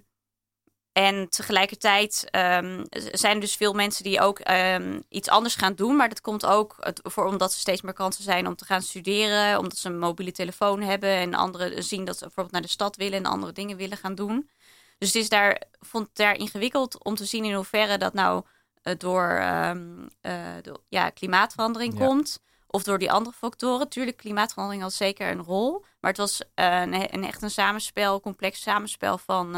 [1.06, 5.96] en tegelijkertijd ehm, zijn er dus veel mensen die ook ehm, iets anders gaan doen.
[5.96, 9.58] Maar dat komt ook voor, omdat ze steeds meer kansen zijn om te gaan studeren.
[9.58, 11.10] Omdat ze een mobiele telefoon hebben.
[11.10, 14.14] En anderen zien dat ze bijvoorbeeld naar de stad willen en andere dingen willen gaan
[14.14, 14.50] doen.
[14.98, 18.44] Dus het is daar, vond het daar ingewikkeld om te zien in hoeverre dat nou
[18.82, 22.06] eh, door, ehm, eh, door ja, klimaatverandering Ja.
[22.06, 22.40] komt.
[22.66, 23.88] Of door die andere factoren.
[23.88, 25.84] Tuurlijk, klimaatverandering had zeker een rol.
[26.00, 29.54] Maar het was eh, een, een echt een samenspel, complex samenspel van,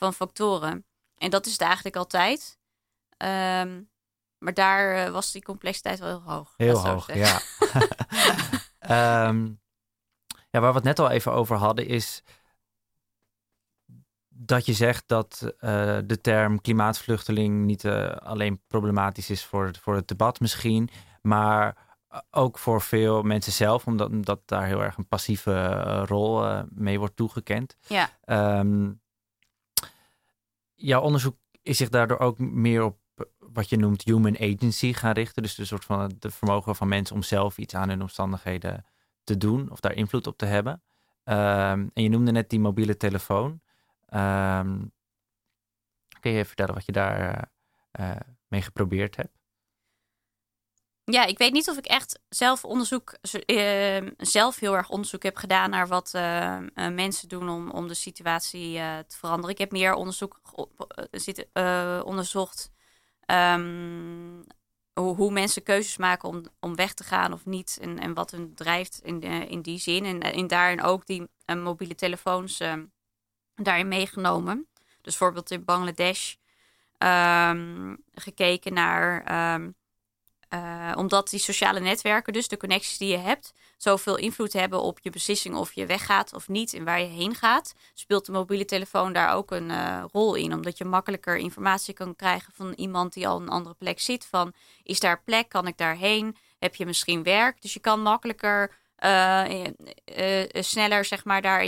[0.00, 0.84] van factoren.
[1.16, 2.58] En dat is het eigenlijk altijd.
[3.16, 3.82] Ehm,
[4.38, 6.54] maar daar eh, was die complexiteit wel heel hoog.
[6.56, 7.40] Heel dat hoog, ja.
[8.78, 9.44] Ehm,
[10.50, 12.22] ja, waar we het net al even over hadden, is
[14.28, 19.78] dat je zegt dat eh, de term klimaatvluchteling niet eh, alleen problematisch is voor, het-
[19.78, 20.90] voor het debat misschien,
[21.22, 21.76] maar
[22.30, 27.16] ook voor veel mensen zelf, omdat, omdat daar heel erg een passieve rol mee wordt
[27.16, 27.76] toegekend.
[27.86, 28.08] Ja.
[28.24, 28.90] Ehm,
[30.80, 35.12] jouw onderzoek is zich daardoor ook meer op eh, wat je noemt human agency gaan
[35.12, 35.42] richten.
[35.42, 38.84] Dus de soort van het vermogen van mensen om zelf iets aan hun omstandigheden
[39.24, 40.82] te doen of daar invloed op te hebben.
[41.24, 43.60] Ehm, en je noemde net die mobiele telefoon.
[44.06, 44.78] Ehm,
[46.20, 47.48] kun je even vertellen wat je daar
[47.90, 49.39] eh, eh, mee geprobeerd hebt?
[51.10, 53.12] Ja, ik weet niet of ik echt zelf onderzoek,
[53.46, 57.88] eh, zelf heel erg onderzoek heb gedaan naar wat eh, eh, mensen doen om, om
[57.88, 59.50] de situatie eh, te veranderen.
[59.50, 60.40] Ik heb meer onderzoek
[61.52, 62.70] eh, onderzocht
[63.26, 64.42] ehm,
[64.94, 67.78] hoe, hoe mensen keuzes maken om, om weg te gaan of niet.
[67.80, 70.04] En, en wat hun drijft in, in die zin.
[70.04, 72.62] En, en daarin ook die mobiele telefoons
[73.54, 74.68] daarin meegenomen.
[74.74, 76.34] Dus bijvoorbeeld in Bangladesh
[76.98, 79.24] ehm, gekeken naar.
[79.24, 79.70] ehm,
[80.50, 84.98] eh, omdat die sociale netwerken, dus de connecties die je hebt, zoveel invloed hebben op
[85.02, 88.64] je beslissing of je weggaat of niet en waar je heen gaat, speelt de mobiele
[88.64, 90.54] telefoon daar ook een eh, rol in.
[90.54, 94.26] Omdat je makkelijker informatie kan krijgen van iemand die al een andere plek zit.
[94.26, 95.48] Van is daar plek?
[95.48, 96.36] Kan ik daarheen?
[96.58, 97.62] Heb je misschien werk?
[97.62, 99.64] Dus je kan makkelijker, eh,
[100.52, 101.64] sneller zeg maar daar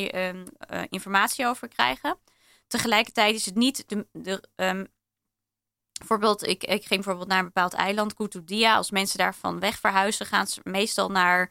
[0.90, 2.18] informatie over krijgen.
[2.66, 4.84] Tegelijkertijd is het niet de, de ehm,
[6.02, 8.76] Bijvoorbeeld, ik, ik ging bijvoorbeeld naar een bepaald eiland, Kutubdia.
[8.76, 11.50] Als mensen daarvan weg verhuizen, gaan ze meestal naar,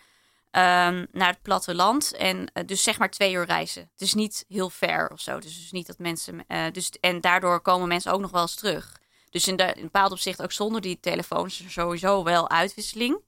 [0.52, 2.12] ehm, naar het platteland.
[2.14, 3.82] En eh, dus zeg maar twee uur reizen.
[3.82, 5.40] Het is niet heel ver of zo.
[5.40, 6.48] Dus, dus niet dat mensen.
[6.48, 9.00] eh, dus, en daardoor komen mensen ook nog wel eens terug.
[9.30, 13.20] Dus in, een bepaald opzicht, ook zonder die telefoons, sowieso wel uitwisseling.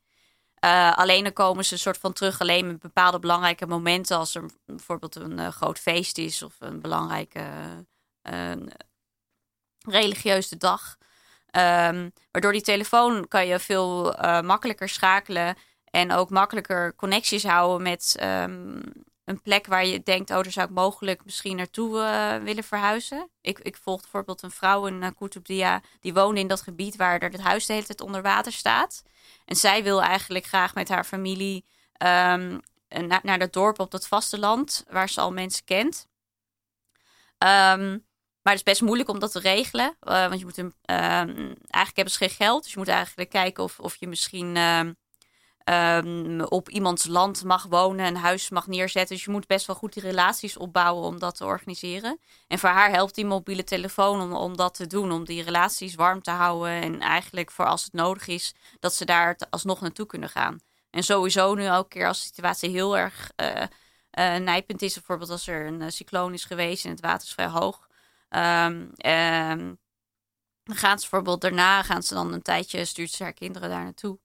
[0.56, 4.18] Eh, alleen dan komen ze een soort van terug alleen met bepaalde belangrijke momenten.
[4.18, 7.46] Als er bijvoorbeeld een groot feest is of een belangrijke
[9.88, 10.98] religieuze dag.
[11.54, 15.56] Ehm, waardoor die telefoon kan je veel eh, makkelijker schakelen
[15.92, 18.82] en ook makkelijker connecties houden met ehm,
[19.26, 23.30] een plek waar je denkt, oh, daar zou ik mogelijk misschien naartoe eh, willen verhuizen.
[23.42, 27.20] Ik, ik volg bijvoorbeeld een vrouw in uh, Kutubdia, die woonde in dat gebied waar
[27.20, 29.04] het huis de hele tijd onder water staat.
[29.46, 34.08] En zij wil eigenlijk graag met haar familie ehm, naar, naar dat dorp op dat
[34.08, 36.08] vasteland, waar ze al mensen kent.
[37.38, 37.98] Ehm,
[38.44, 39.96] maar het is best moeilijk om dat te regelen.
[40.04, 42.64] Uh, want je moet een, uh, eigenlijk hebben ze geen geld.
[42.64, 44.80] Dus je moet eigenlijk kijken of, of je misschien uh,
[45.98, 49.16] um, op iemands land mag wonen, een huis mag neerzetten.
[49.16, 52.20] Dus je moet best wel goed die relaties opbouwen om dat te organiseren.
[52.48, 55.12] En voor haar helpt die mobiele telefoon om, om dat te doen.
[55.12, 56.82] Om die relaties warm te houden.
[56.82, 60.60] En eigenlijk voor als het nodig is, dat ze daar alsnog naartoe kunnen gaan.
[60.90, 63.66] En sowieso nu elke keer als de situatie heel erg uh,
[64.36, 64.94] nijpend is.
[64.94, 67.88] Bijvoorbeeld als er een cycloon is geweest en het water is vrij hoog.
[68.36, 69.80] Um, um,
[70.64, 73.84] dan gaan ze bijvoorbeeld daarna gaan ze dan een tijdje stuurt ze haar kinderen daar
[73.84, 74.20] naartoe.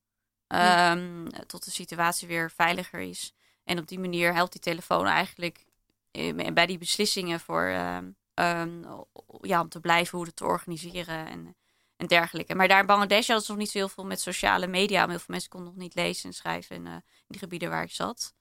[0.46, 3.32] ehm, tot de situatie weer veiliger is.
[3.64, 5.66] En op die manier helpt die telefoon eigenlijk
[6.10, 8.82] eh, bij die beslissingen voor, ehm, ehm,
[9.40, 11.56] ja, om te blijven, hoe het te organiseren en,
[11.96, 12.54] en dergelijke.
[12.54, 15.08] Maar daar in Bangladesh hadden ze nog niet zo heel veel met sociale media.
[15.08, 17.82] Heel veel mensen konden nog niet lezen en schrijven in, uh, in die gebieden waar
[17.82, 18.34] ik zat.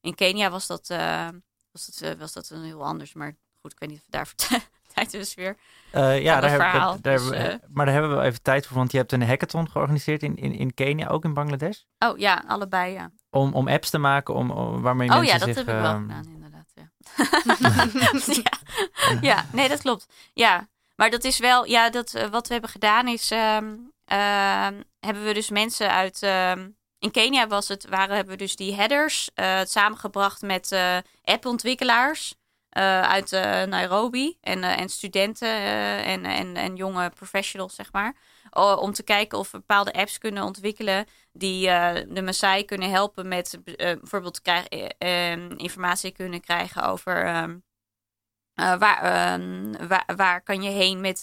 [0.00, 1.28] In Kenia was dat, uh,
[1.70, 3.12] was dat, was dat een heel anders.
[3.12, 4.34] Maar goed, ik weet niet of we daar
[4.94, 5.56] tijd dus weer.
[5.94, 6.98] Uh, ja, daar verhaal.
[7.00, 9.26] Daar, dus, uh, maar daar hebben we wel even tijd voor, want je hebt een
[9.26, 11.78] hackathon georganiseerd in, in, in Kenia, ook in Bangladesh.
[11.98, 13.10] Oh ja, allebei ja.
[13.30, 15.66] Om, om apps te maken, om, om waarmee oh, mensen ja, dat zich...
[15.66, 16.72] heb ik wel gedaan, inderdaad.
[16.74, 16.90] Ja.
[18.42, 19.18] ja.
[19.20, 20.06] ja, nee, dat klopt.
[20.32, 23.92] Ja, maar dat is wel, ja, dat, uh, wat we hebben gedaan is, um,
[25.00, 28.74] hebben we dus mensen uit, um, in Kenia was het, waren, hebben we dus die
[28.74, 29.30] headers
[29.62, 30.76] samengebracht met
[31.24, 32.34] appontwikkelaars.
[32.78, 35.48] Uh, uit uh, Nairobi en, uh, en studenten
[36.04, 38.16] en, en, en jonge professionals, zeg maar.
[38.78, 41.66] om te kijken of we bepaalde apps kunnen ontwikkelen die
[42.08, 44.68] de Maasai kunnen helpen met bijvoorbeeld krijg,
[45.56, 47.64] informatie kunnen krijgen over um,
[48.54, 51.22] waar, um, waar, waar, kan je heen met,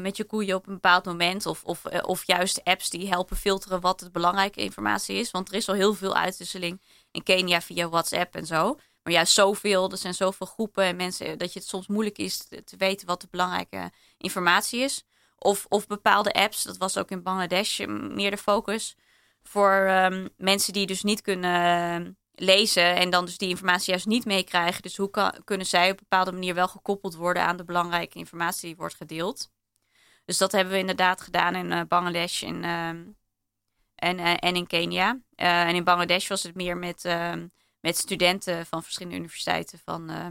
[0.00, 1.46] met je koeien op een bepaald moment.
[1.46, 5.30] Of, of, of juist apps die helpen filteren wat het belangrijke informatie is.
[5.30, 8.76] Want er is al heel veel uitwisseling in Kenia via WhatsApp en zo.
[9.06, 12.36] Maar juist zoveel, er zijn zoveel groepen en mensen dat je het soms moeilijk is
[12.64, 15.04] te, weten wat de belangrijke informatie is.
[15.38, 18.96] Of, of bepaalde apps, dat was ook in Bangladesh meer de focus.
[19.42, 24.24] Voor um, mensen die dus niet kunnen lezen en dan dus die informatie juist niet
[24.24, 24.82] meekrijgen.
[24.82, 28.18] Dus hoe kan, kunnen zij op een bepaalde manier wel gekoppeld worden aan de belangrijke
[28.18, 29.50] informatie die wordt gedeeld.
[30.24, 32.64] Dus dat hebben we inderdaad gedaan in Bangladesh en,
[33.94, 35.18] en, uh, en in Kenia.
[35.34, 37.46] en in Bangladesh was het meer met ehm,
[37.86, 40.26] met studenten van verschillende universiteiten van, uh,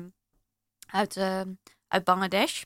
[0.87, 1.41] uit, uh,
[1.87, 2.61] uit Bangladesh.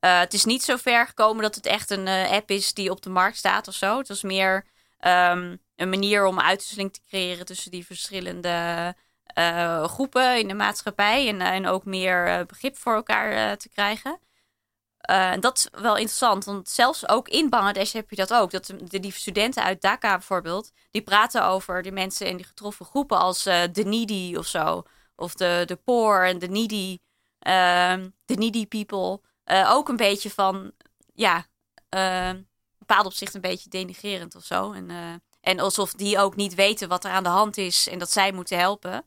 [0.00, 3.02] Uh, het is niet zo ver gekomen dat het echt een app is die op
[3.02, 3.98] de markt staat of zo.
[3.98, 4.54] Het was meer
[5.00, 8.96] um, een manier om uitwisseling te creëren tussen die verschillende
[9.82, 11.28] groepen in de maatschappij.
[11.28, 14.18] En, en ook meer begrip voor elkaar te krijgen.
[15.10, 18.50] Uh, dat is wel interessant, want zelfs ook in Bangladesh heb je dat ook.
[18.50, 23.18] Dat die studenten uit Dhaka bijvoorbeeld, die praten over de mensen in die getroffen groepen
[23.18, 24.82] als uh, de needy of zo.
[25.16, 26.98] Of de, de poor en de needy,
[27.46, 29.20] uh, de needy people.
[29.44, 30.72] Uh, ook een beetje van,
[31.14, 31.46] ja,
[32.78, 34.74] bepaald opzicht een beetje denigerend of zo.
[35.40, 38.32] En alsof die ook niet weten wat er aan de hand is en dat zij
[38.32, 39.06] moeten helpen.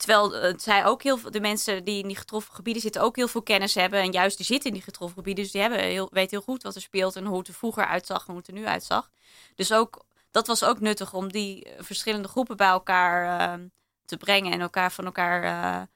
[0.00, 3.16] Terwijl uh, zij ook heel veel, de mensen die in die getroffen gebieden zitten, ook
[3.16, 4.00] heel veel kennis hebben.
[4.00, 5.42] En juist die zitten in die getroffen gebieden.
[5.44, 7.86] Dus die hebben heel, weten heel goed wat er speelt en hoe het er vroeger
[7.86, 9.10] uitzag en hoe het er nu uitzag.
[9.54, 13.64] Dus ook, dat was ook nuttig om die eh, verschillende groepen bij elkaar uh,
[14.04, 15.88] te brengen en elkaar van elkaar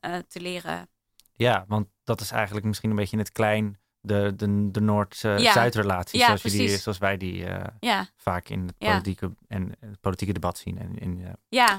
[0.00, 0.88] uh, te leren.
[1.32, 6.18] Ja, want dat is eigenlijk misschien een beetje in het klein de, de, de Noord-Zuid-relatie,
[6.18, 6.26] ja.
[6.26, 7.44] zoals, die, zoals wij die
[7.80, 8.06] ja.
[8.16, 11.36] vaak in het politieke, en, het politieke debat zien en in,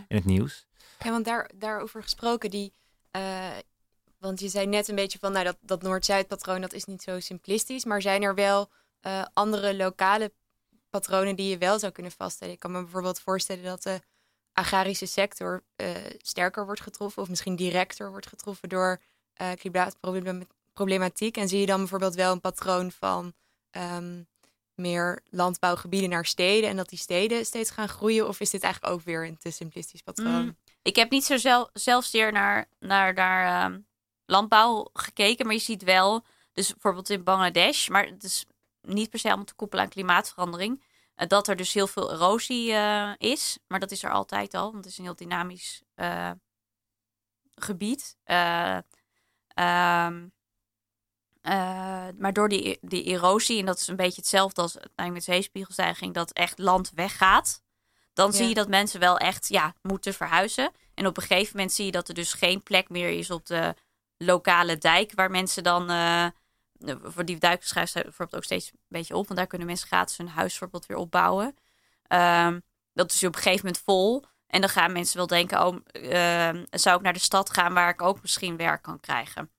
[0.08, 0.66] in het nieuws.
[1.04, 2.74] Ja, want daar, daarover gesproken, die,
[3.16, 3.58] uh,
[4.18, 7.02] want je zei net een beetje van, nou dat, dat Noord-Zuid patroon, dat is niet
[7.02, 8.70] zo simplistisch, maar zijn er wel
[9.02, 10.34] uh, andere lokale
[10.90, 12.54] patronen die je wel zou kunnen vaststellen?
[12.54, 14.02] Ik kan me bijvoorbeeld voorstellen dat de
[14.54, 19.02] agrarische sector uh, sterker wordt getroffen of misschien directer wordt getroffen door
[19.56, 21.38] klimaatproblematiek.
[21.38, 23.34] En zie je dan bijvoorbeeld wel een patroon van
[23.72, 24.28] um,
[24.76, 28.28] meer landbouwgebieden naar steden en dat die steden steeds gaan groeien?
[28.28, 30.44] Of is dit eigenlijk ook weer een te simplistisch patroon?
[30.44, 30.58] Mm.
[30.84, 33.88] Ik heb niet zo zelf, zelfzeer naar, naar, naar um,
[34.26, 38.46] landbouw gekeken, maar je ziet wel, dus bijvoorbeeld in Bangladesh, maar het is
[38.82, 40.84] niet per se om te koppelen aan klimaatverandering,
[41.16, 43.58] uh, dat er dus heel veel erosie uh, is.
[43.68, 46.32] Maar dat is er altijd al, want het is een heel dynamisch uh,
[47.56, 48.18] gebied.
[49.56, 50.32] Um,
[52.18, 56.32] maar door die, die erosie, en dat is een beetje hetzelfde als met zeespiegelstijging, dat
[56.32, 57.62] echt land weggaat
[58.14, 60.72] dan zie je dat mensen wel echt ja, moeten verhuizen.
[60.94, 63.46] En op een gegeven moment zie je dat er dus geen plek meer is op
[63.46, 63.76] de
[64.18, 65.12] lokale dijk.
[65.16, 65.92] Waar mensen dan.
[65.92, 66.28] Uh,
[67.04, 69.26] voor die duikers schrijft bijvoorbeeld ook steeds een beetje op.
[69.26, 71.58] Want daar kunnen mensen gratis hun huis bijvoorbeeld weer opbouwen.
[72.08, 74.24] Um, dat is op een gegeven moment vol.
[74.48, 77.90] En dan gaan mensen wel denken: oh, uh, zou ik naar de stad gaan waar
[77.90, 79.52] ik ook misschien werk kan krijgen?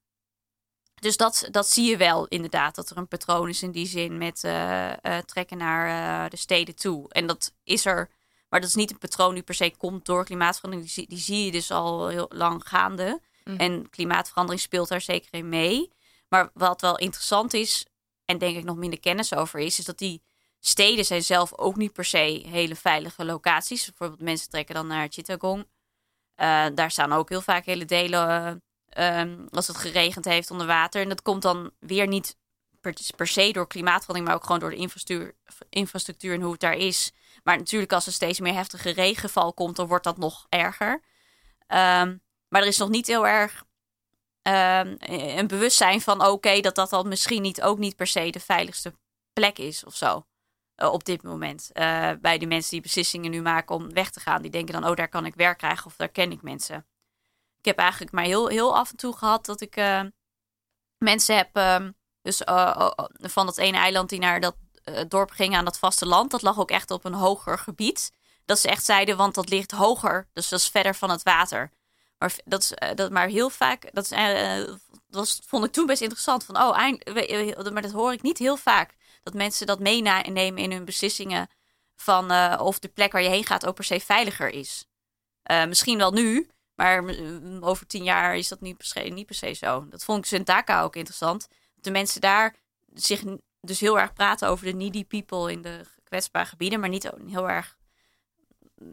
[0.95, 4.17] Dus dat, dat zie je wel inderdaad, dat er een patroon is in die zin
[4.17, 7.09] met uh, trekken naar de steden toe.
[7.09, 8.09] En dat is er
[8.55, 10.91] maar dat is niet een patroon die per se komt door klimaatverandering.
[10.93, 13.21] Die, die zie je dus al heel lang gaande.
[13.43, 13.57] Mhm.
[13.57, 15.91] En klimaatverandering speelt daar zeker in mee.
[16.29, 17.85] Maar wat wel interessant is,
[18.25, 20.21] en denk ik nog minder kennis over is, is dat die
[20.59, 23.85] steden zijn zelf ook niet per se hele veilige locaties.
[23.85, 25.59] Bijvoorbeeld mensen trekken dan naar Chittagong.
[25.61, 28.61] Uh, daar staan ook heel vaak hele delen,
[28.97, 31.01] uh, als het geregend heeft, onder water.
[31.01, 32.37] En dat komt dan weer niet
[33.15, 35.35] per, se door klimaatverandering, maar ook gewoon door de infrastructuur,
[35.69, 37.11] infrastructuur en hoe het daar is.
[37.45, 41.01] Maar natuurlijk, als er steeds meer heftige regenval komt, dan wordt dat nog erger.
[41.67, 43.63] Ehm, maar er is nog niet heel erg
[44.41, 48.39] um, een bewustzijn van oké, dat dat dan misschien niet ook niet per se de
[48.39, 48.93] veiligste
[49.33, 50.25] plek is of zo.
[50.75, 51.69] Eh, op dit moment.
[51.73, 54.41] Uh, bij de mensen die beslissingen nu maken om weg te gaan.
[54.41, 56.85] Die denken dan, oh, daar kan ik werk krijgen of daar ken ik mensen.
[57.57, 60.01] Ik heb eigenlijk maar heel, heel af en toe gehad dat ik uh,
[60.97, 61.55] mensen heb.
[61.55, 62.41] Ehm, dus
[63.19, 64.55] van dat ene eiland die naar dat
[65.07, 66.31] dorp ging aan dat vasteland.
[66.31, 68.11] Dat lag ook echt op een hoger gebied.
[68.45, 70.27] Dat ze echt zeiden, want dat ligt hoger.
[70.33, 71.71] Dus dat is verder van het water.
[72.17, 73.89] Maar dat is dat maar heel vaak.
[73.93, 74.17] Dat, is,
[75.07, 76.43] dat vond ik toen best interessant.
[76.43, 77.05] Van oh, eind,
[77.73, 81.47] maar dat hoor ik niet heel vaak dat mensen dat meenemen in hun beslissingen
[81.95, 84.87] van uh, of de plek waar je heen gaat ook per se veiliger is.
[85.67, 87.03] Misschien wel nu, maar
[87.59, 89.87] over tien jaar is dat niet per se, niet per se zo.
[89.89, 91.47] Dat vond ik Zentaka ook interessant.
[91.75, 92.55] De mensen daar
[92.93, 93.23] zich
[93.65, 97.49] dus heel erg praten over de needy people in de kwetsbare gebieden, maar niet heel
[97.49, 97.77] erg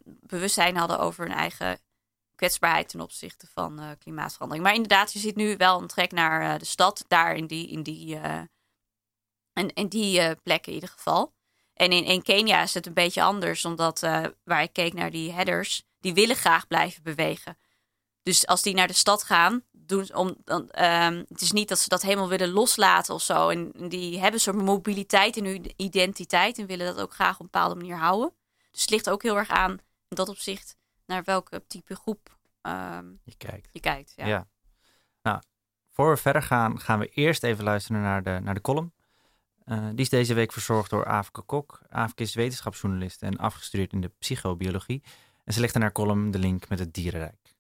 [0.05, 1.79] bewustzijn hadden over hun eigen
[2.35, 4.67] kwetsbaarheid ten opzichte van uh, klimaatverandering.
[4.67, 7.83] Maar inderdaad, je ziet nu wel een trek naar de stad, daar in die, in
[7.83, 8.19] die
[9.53, 11.35] en, in die uh, plekken in ieder geval.
[11.75, 15.11] En in, in Kenia is het een beetje anders, omdat uh, waar ik keek naar
[15.11, 17.59] die headers, die willen graag blijven bewegen.
[18.23, 21.79] Dus als die naar de stad gaan, doen om, dan, um, het is niet dat
[21.79, 23.49] ze dat helemaal willen loslaten of zo.
[23.49, 27.49] En die hebben zo'n mobiliteit in hun identiteit en willen dat ook graag op een
[27.51, 28.33] bepaalde manier houden.
[28.71, 29.71] Dus het ligt ook heel erg aan
[30.09, 33.69] in dat opzicht naar welke type groep um, je kijkt.
[33.73, 34.27] Je kijkt ja.
[34.27, 34.47] ja.
[35.23, 35.41] Nou,
[35.91, 38.93] voor we verder gaan, gaan we eerst even luisteren naar de, naar de column.
[39.67, 41.81] Uh, die is deze week verzorgd door Aafke Kok.
[41.89, 45.03] Aafke is wetenschapsjournalist en afgestudeerd in de psychobiologie.
[45.45, 47.52] En ze legt in haar column de link met het dierenrijk.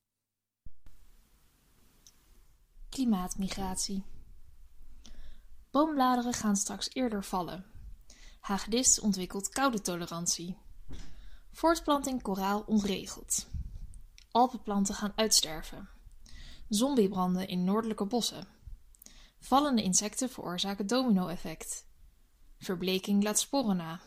[2.92, 4.04] Klimaatmigratie.
[5.70, 7.64] Boombladeren gaan straks eerder vallen.
[8.40, 10.56] Hagedis ontwikkelt koude tolerantie.
[11.52, 13.46] Voortplanting koraal ontregeld.
[14.30, 15.88] Alpenplanten gaan uitsterven.
[16.68, 18.46] Zombiebranden in noordelijke bossen.
[19.40, 21.86] Vallende insecten veroorzaken domino-effect.
[22.58, 24.00] Verbleking laat sporen na.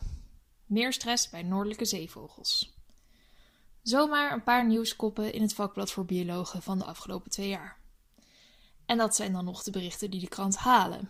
[0.66, 2.74] Meer stress bij noordelijke zeevogels.
[3.82, 7.75] Zomaar een paar nieuwskoppen in het vakblad voor biologen van de afgelopen twee jaar.
[8.86, 11.08] En dat zijn dan nog de berichten die de krant halen.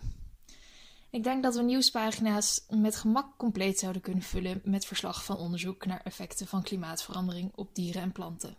[1.09, 5.85] Ik denk dat we nieuwspagina's met gemak compleet zouden kunnen vullen met verslag van onderzoek
[5.85, 8.57] naar effecten van klimaatverandering op dieren en planten.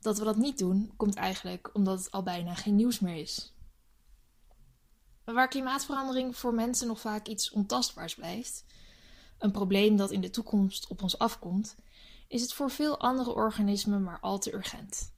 [0.00, 3.54] Dat we dat niet doen, komt eigenlijk omdat het al bijna geen nieuws meer is.
[5.24, 8.64] Waar klimaatverandering voor mensen nog vaak iets ontastbaars blijft,
[9.38, 11.76] een probleem dat in de toekomst op ons afkomt,
[12.28, 15.12] is het voor veel andere organismen maar al te urgent.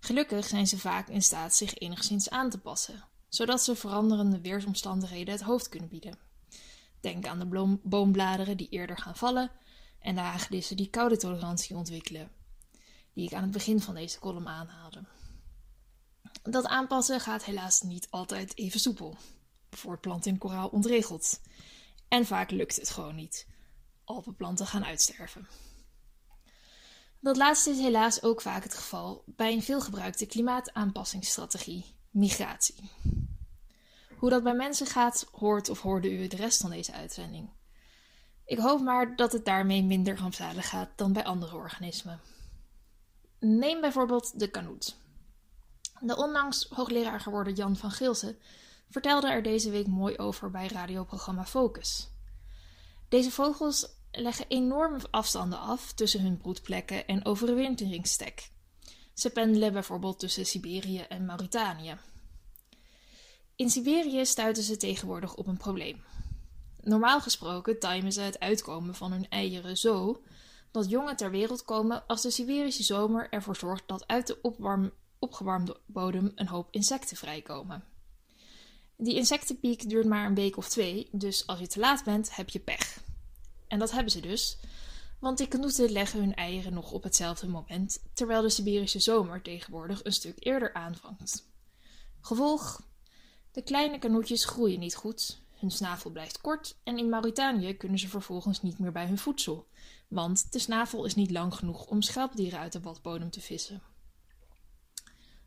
[0.00, 5.34] Gelukkig zijn ze vaak in staat zich enigszins aan te passen, zodat ze veranderende weersomstandigheden
[5.34, 6.18] het hoofd kunnen bieden.
[7.00, 9.50] Denk aan de boombladeren die eerder gaan vallen
[9.98, 12.30] en de hagedissen die koude tolerantie ontwikkelen,
[13.12, 15.04] die ik aan het begin van deze column aanhaalde.
[16.42, 19.16] Dat aanpassen gaat helaas niet altijd even soepel.
[19.70, 21.40] Voortplanting koraal ontregeld.
[22.08, 23.46] En vaak lukt het gewoon niet.
[24.04, 25.48] Alpenplanten gaan uitsterven.
[27.20, 32.90] Dat laatste is helaas ook vaak het geval bij een veelgebruikte klimaataanpassingsstrategie, migratie.
[34.16, 37.50] Hoe dat bij mensen gaat, hoort of hoorde u de rest van deze uitzending.
[38.44, 42.20] Ik hoop maar dat het daarmee minder rampzalig gaat dan bij andere organismen.
[43.38, 44.96] Neem bijvoorbeeld de kanoet.
[46.00, 48.38] De onlangs hoogleraar geworden Jan van Gilsen
[48.90, 52.10] vertelde er deze week mooi over bij radioprogramma Focus.
[53.08, 58.50] Deze vogels leggen enorme afstanden af tussen hun broedplekken en overwinteringsstek.
[59.14, 61.96] Ze pendelen bijvoorbeeld tussen Siberië en Mauritanië.
[63.56, 66.04] In Siberië stuiten ze tegenwoordig op een probleem.
[66.80, 70.22] Normaal gesproken timen ze het uitkomen van hun eieren zo
[70.70, 74.92] dat jongen ter wereld komen als de Siberische zomer ervoor zorgt dat uit de opwarm
[75.18, 77.84] opgewarmde bodem een hoop insecten vrijkomen.
[78.96, 82.48] Die insectenpiek duurt maar een week of twee, dus als je te laat bent, heb
[82.48, 83.04] je pech.
[83.68, 84.58] En dat hebben ze dus,
[85.18, 90.04] want die kanoeten leggen hun eieren nog op hetzelfde moment, terwijl de Siberische zomer tegenwoordig
[90.04, 91.48] een stuk eerder aanvangt.
[92.20, 92.82] Gevolg:
[93.52, 98.08] de kleine kanoetjes groeien niet goed, hun snavel blijft kort en in Mauritanië kunnen ze
[98.08, 99.66] vervolgens niet meer bij hun voedsel,
[100.08, 103.82] want de snavel is niet lang genoeg om schelpdieren uit de badbodem te vissen.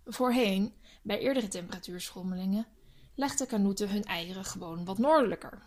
[0.06, 2.68] Voorheen, bij eerdere temperatuurschommelingen,
[3.16, 5.62] legden kanoeten hun eieren gewoon wat noordelijker.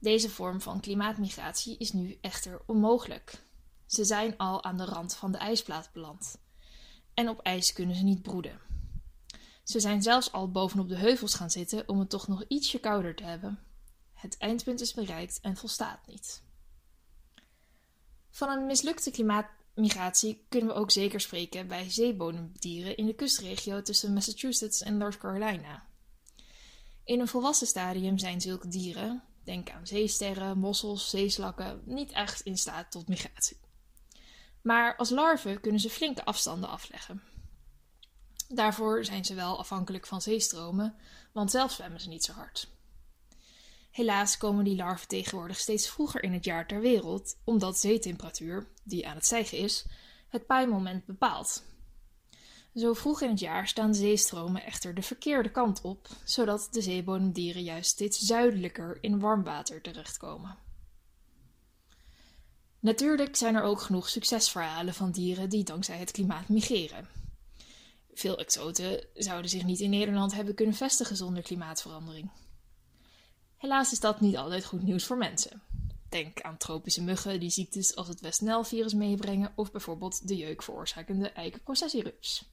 [0.00, 3.42] Deze vorm van klimaatmigratie is nu echter onmogelijk.
[3.86, 6.38] Ze zijn al aan de rand van de ijsplaat beland.
[7.14, 8.60] En op ijs kunnen ze niet broeden.
[9.64, 13.14] Ze zijn zelfs al bovenop de heuvels gaan zitten om het toch nog ietsje kouder
[13.14, 13.58] te hebben.
[14.12, 16.42] Het eindpunt is bereikt en volstaat niet.
[18.30, 24.12] Van een mislukte klimaatmigratie kunnen we ook zeker spreken bij zeebodemdieren in de kustregio tussen
[24.12, 25.86] Massachusetts en North Carolina.
[27.04, 32.58] In een volwassen stadium zijn zulke dieren, denk aan zeesterren, mossels, zeeslakken, niet echt in
[32.58, 33.58] staat tot migratie.
[34.62, 37.22] Maar als larven kunnen ze flinke afstanden afleggen.
[38.48, 40.96] Daarvoor zijn ze wel afhankelijk van zeestromen,
[41.32, 42.68] want zelf zwemmen ze niet zo hard.
[43.90, 49.08] Helaas komen die larven tegenwoordig steeds vroeger in het jaar ter wereld, omdat zeetemperatuur, die
[49.08, 49.86] aan het stijgen is,
[50.28, 51.64] het paaimoment bepaalt.
[52.74, 57.62] Zo vroeg in het jaar staan zeestromen echter de verkeerde kant op, zodat de zeebodemdieren
[57.62, 60.58] juist steeds zuidelijker in warm water terechtkomen.
[62.80, 67.08] Natuurlijk zijn er ook genoeg succesverhalen van dieren die dankzij het klimaat migreren.
[68.14, 72.30] Veel exoten zouden zich niet in Nederland hebben kunnen vestigen zonder klimaatverandering.
[73.56, 75.62] Helaas is dat niet altijd goed nieuws voor mensen.
[76.08, 81.30] Denk aan tropische muggen die ziektes als het West-Nile-virus meebrengen of bijvoorbeeld de jeuk veroorzakende
[81.30, 82.50] eikenprocessierups.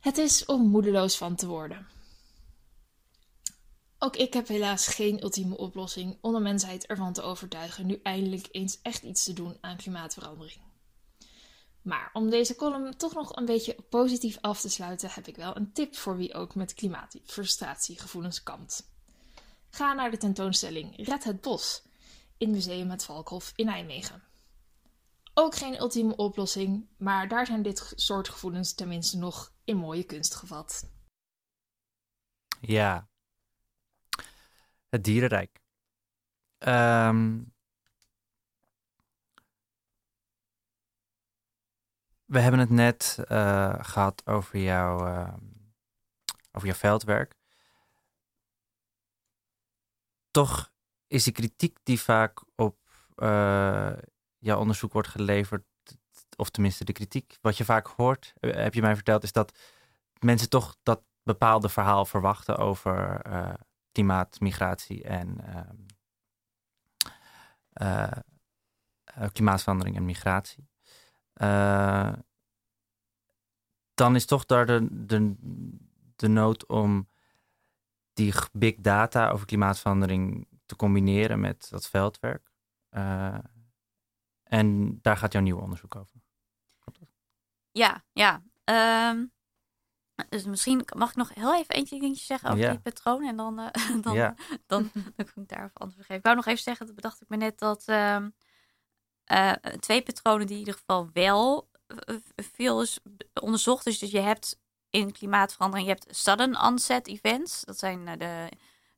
[0.00, 1.86] Het is om moedeloos van te worden.
[3.98, 8.48] Ook ik heb helaas geen ultieme oplossing om de mensheid ervan te overtuigen nu eindelijk
[8.50, 10.60] eens echt iets te doen aan klimaatverandering.
[11.82, 15.56] Maar om deze column toch nog een beetje positief af te sluiten, heb ik wel
[15.56, 18.90] een tip voor wie ook met klimaatfrustratiegevoelens kampt.
[19.70, 21.82] Ga naar de tentoonstelling Red het Bos
[22.36, 24.29] in Museum het Valkhof in Nijmegen.
[25.42, 30.34] Ook geen ultieme oplossing, maar daar zijn dit soort gevoelens tenminste nog in mooie kunst
[30.34, 30.90] gevat.
[32.60, 33.08] Ja,
[34.88, 35.60] het dierenrijk.
[36.58, 37.54] Um,
[42.24, 45.34] we hebben het net uh, gehad over, jou, uh,
[46.52, 47.34] over jouw veldwerk.
[50.30, 50.72] Toch
[51.06, 52.78] is de kritiek die vaak op
[53.16, 53.92] uh,
[54.40, 55.64] jouw onderzoek wordt geleverd,
[56.36, 59.58] of tenminste de kritiek, wat je vaak hoort, heb je mij verteld, is dat
[60.18, 63.22] mensen toch dat bepaalde verhaal verwachten over
[63.92, 65.38] klimaat, migratie en
[67.82, 68.12] uh,
[69.32, 70.68] klimaatverandering en migratie.
[71.34, 72.12] Uh,
[73.94, 75.34] dan is toch daar de, de,
[76.16, 77.08] de nood om
[78.12, 82.50] die big data over klimaatverandering te combineren met dat veldwerk.
[84.50, 86.20] En daar gaat jouw nieuwe onderzoek over.
[87.72, 88.42] Ja, ja.
[89.10, 89.32] Um,
[90.28, 93.24] dus misschien mag ik nog heel even eentje dingetje zeggen over die patroon.
[93.24, 93.66] En dan, uh,
[94.02, 94.34] dan,
[94.66, 96.16] dan, dan, kan ik daar even antwoord geven.
[96.16, 98.16] Ik wou nog even zeggen, dat bedacht ik me net, dat uh,
[99.26, 101.68] uh, twee patronen die in ieder geval wel
[102.36, 102.98] veel is
[103.40, 103.84] onderzocht.
[103.84, 107.64] Dus, dus je hebt in klimaatverandering, je hebt sudden onset events.
[107.64, 108.48] Dat zijn de,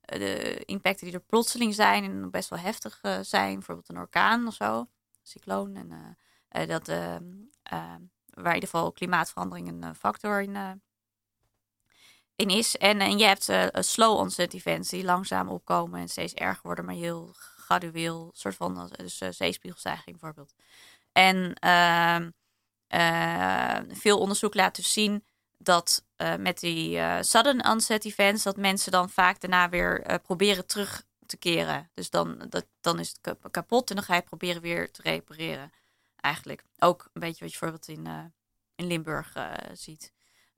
[0.00, 3.54] de impacten die er plotseling zijn en best wel heftig zijn.
[3.54, 4.86] Bijvoorbeeld een orkaan of zo,
[5.22, 5.76] cycloon.
[6.48, 7.24] En dat, ehm,
[8.34, 10.80] waar in ieder geval klimaatverandering een factor in
[12.36, 12.76] in is.
[12.76, 13.52] En, en je hebt
[13.86, 18.30] slow onset events die langzaam opkomen en steeds erger worden, maar heel gradueel.
[18.34, 20.54] soort van eh, dus, zeespiegelstijging bijvoorbeeld.
[21.12, 22.16] En uh,
[23.88, 25.24] veel onderzoek laat dus zien
[25.58, 26.04] dat
[26.38, 31.02] met die sudden onset events, dat mensen dan vaak daarna weer proberen terug
[31.36, 31.90] keren.
[31.94, 35.72] Dus dan, dat, dan is het kapot en dan ga je proberen weer te repareren.
[36.16, 38.32] Eigenlijk ook een beetje wat je bijvoorbeeld in,
[38.74, 39.36] in Limburg
[39.72, 40.12] ziet.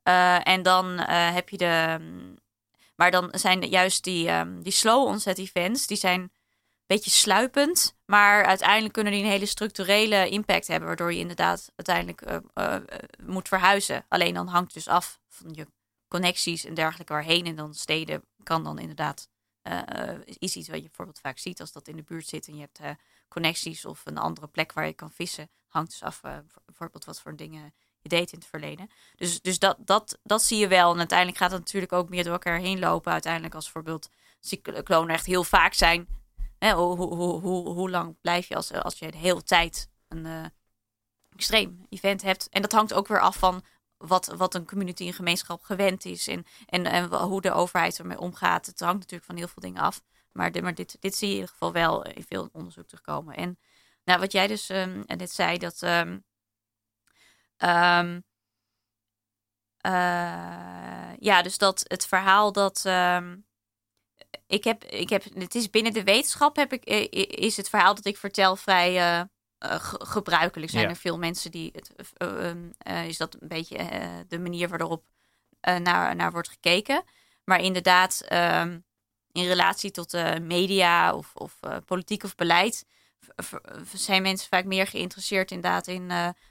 [0.05, 1.97] Uh, en dan heb je de.
[2.01, 2.37] Mm,
[2.97, 6.31] maar dan zijn juist die, um, die slow onset events, die zijn een
[6.87, 7.97] beetje sluipend.
[8.05, 10.87] Maar uiteindelijk kunnen die een hele structurele impact hebben.
[10.89, 12.43] Waardoor je inderdaad uiteindelijk
[13.22, 14.05] moet verhuizen.
[14.09, 15.66] Alleen dan hangt het dus af van je
[16.09, 17.47] connecties en dergelijke waarheen.
[17.47, 19.29] En dan steden kan dan inderdaad.
[20.24, 22.60] Is iets wat je bijvoorbeeld vaak ziet als dat in de buurt zit en je
[22.60, 22.98] hebt
[23.28, 25.50] connecties of een andere plek waar je kan vissen.
[25.68, 26.20] Hangt dus af
[26.64, 28.90] bijvoorbeeld wat voor dingen je deed in het verleden.
[29.16, 30.92] Dus, dus dat, dat, dat zie je wel.
[30.92, 33.12] En uiteindelijk gaat het natuurlijk ook meer door elkaar heen lopen.
[33.12, 34.08] Uiteindelijk als bijvoorbeeld
[34.40, 36.08] cyclonen echt heel vaak zijn.
[36.58, 40.52] Hè, hoe, hoe, hoe, hoe lang blijf je als, als je de hele tijd een
[41.28, 42.48] extreem event hebt?
[42.48, 43.64] En dat hangt ook weer af van
[44.07, 46.28] wat, wat een community, een gemeenschap gewend is.
[46.28, 48.66] En, en, en hoe de overheid ermee omgaat.
[48.66, 50.02] Het hangt natuurlijk van heel veel dingen af.
[50.32, 53.36] Maar, de, maar dit, dit zie je in ieder geval wel in veel onderzoek terugkomen.
[53.36, 53.59] En
[54.05, 55.82] nou, wat jij dus um, net zei, dat...
[55.82, 56.24] Um,
[57.59, 58.24] Um,
[61.18, 62.84] ja, dus dat het verhaal dat.
[64.46, 66.84] Ik heb, ik heb, het is binnen de wetenschap heb ik,
[67.34, 69.24] is het verhaal dat ik vertel vrij uh,
[69.98, 70.70] gebruikelijk.
[70.70, 71.92] Zijn er veel mensen die het,
[72.86, 73.78] uh, is dat een beetje
[74.28, 75.04] de manier waarop
[75.60, 77.04] naar, naar wordt gekeken.
[77.44, 78.78] Maar inderdaad, ehm,
[79.32, 82.86] in relatie tot de media of, of politiek of beleid,
[83.94, 86.06] zijn mensen vaak meer geïnteresseerd inderdaad in,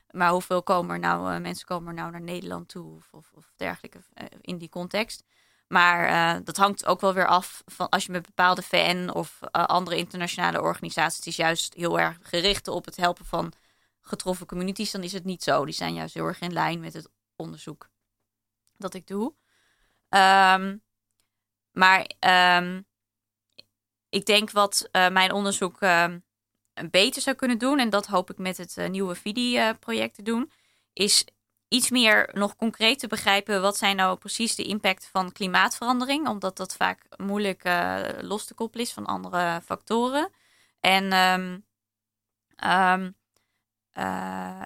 [0.09, 3.53] maar hoeveel komen er nou, mensen komen er nou naar Nederland toe of, of, of
[3.55, 3.99] dergelijke
[4.41, 5.23] in die context.
[5.67, 9.39] Maar uh, dat hangt ook wel weer af van als je met bepaalde VN of
[9.41, 13.53] uh, andere internationale organisaties juist heel erg gericht op het helpen van
[14.01, 15.65] getroffen communities, dan is het niet zo.
[15.65, 17.89] Die zijn juist heel erg in lijn met het onderzoek
[18.77, 19.33] dat ik doe.
[20.09, 20.83] Um,
[21.71, 22.11] maar
[22.57, 22.85] um,
[24.09, 26.23] ik denk wat uh, mijn onderzoek um,
[26.89, 30.51] beter zou kunnen doen, en dat hoop ik met het nieuwe VIDI-project te doen,
[30.93, 31.25] is
[31.73, 36.57] iets meer nog concreet te begrijpen wat zijn nou precies de impact van klimaatverandering, omdat
[36.57, 40.29] dat vaak moeilijk uh, los te koppelen is van andere factoren.
[40.79, 41.65] En, um,
[42.69, 43.15] um,
[43.93, 44.61] uh,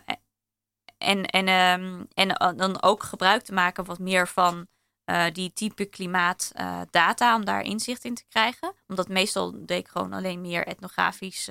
[0.97, 4.67] en, en, um, en uh, dan ook gebruik te maken wat meer van
[5.33, 8.73] die type klimaatdata om daar inzicht in te krijgen.
[8.87, 11.49] Omdat meestal deed ik gewoon alleen meer etnografisch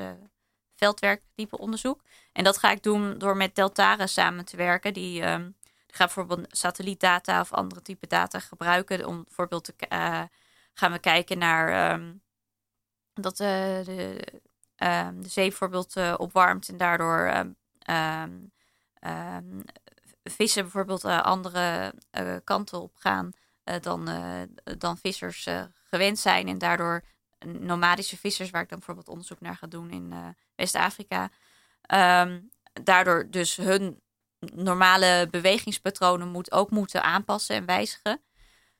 [0.76, 2.02] veldwerk type onderzoek.
[2.32, 4.94] En dat ga ik doen door met Deltara samen te werken.
[4.94, 5.54] Die, um,
[5.86, 9.06] die gaat bijvoorbeeld satellietdata of andere type data gebruiken.
[9.06, 10.22] Om bijvoorbeeld te uh,
[10.74, 12.22] gaan we kijken naar um,
[13.14, 13.46] dat uh,
[13.84, 14.26] de,
[14.76, 17.46] um, de zee bijvoorbeeld uh, opwarmt en daardoor
[20.24, 21.94] vissen bijvoorbeeld andere
[22.44, 23.30] kanten op gaan
[23.80, 24.08] dan,
[24.78, 25.48] dan vissers
[25.84, 26.48] gewend zijn.
[26.48, 27.02] En daardoor
[27.44, 31.30] nomadische vissers, waar ik dan bijvoorbeeld onderzoek naar ga doen in West-Afrika.
[32.22, 32.50] Um,
[32.82, 34.00] daardoor dus hun
[34.54, 38.20] normale bewegingspatronen moet, ook moeten aanpassen en wijzigen.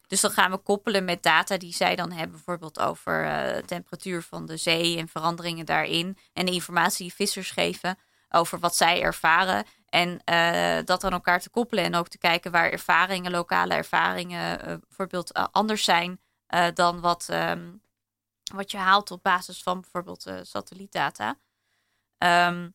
[0.07, 4.22] Dus dan gaan we koppelen met data die zij dan hebben, bijvoorbeeld over uh, temperatuur
[4.22, 6.18] van de zee en veranderingen daarin.
[6.32, 7.98] En de informatie die vissers geven
[8.28, 9.64] over wat zij ervaren.
[9.88, 14.59] En uh, dat aan elkaar te koppelen en ook te kijken waar ervaringen, lokale ervaringen,
[14.88, 16.20] bijvoorbeeld anders zijn
[16.74, 17.80] dan wat, um,
[18.55, 21.38] wat je haalt op basis van bijvoorbeeld satellietdata.
[22.18, 22.74] Um,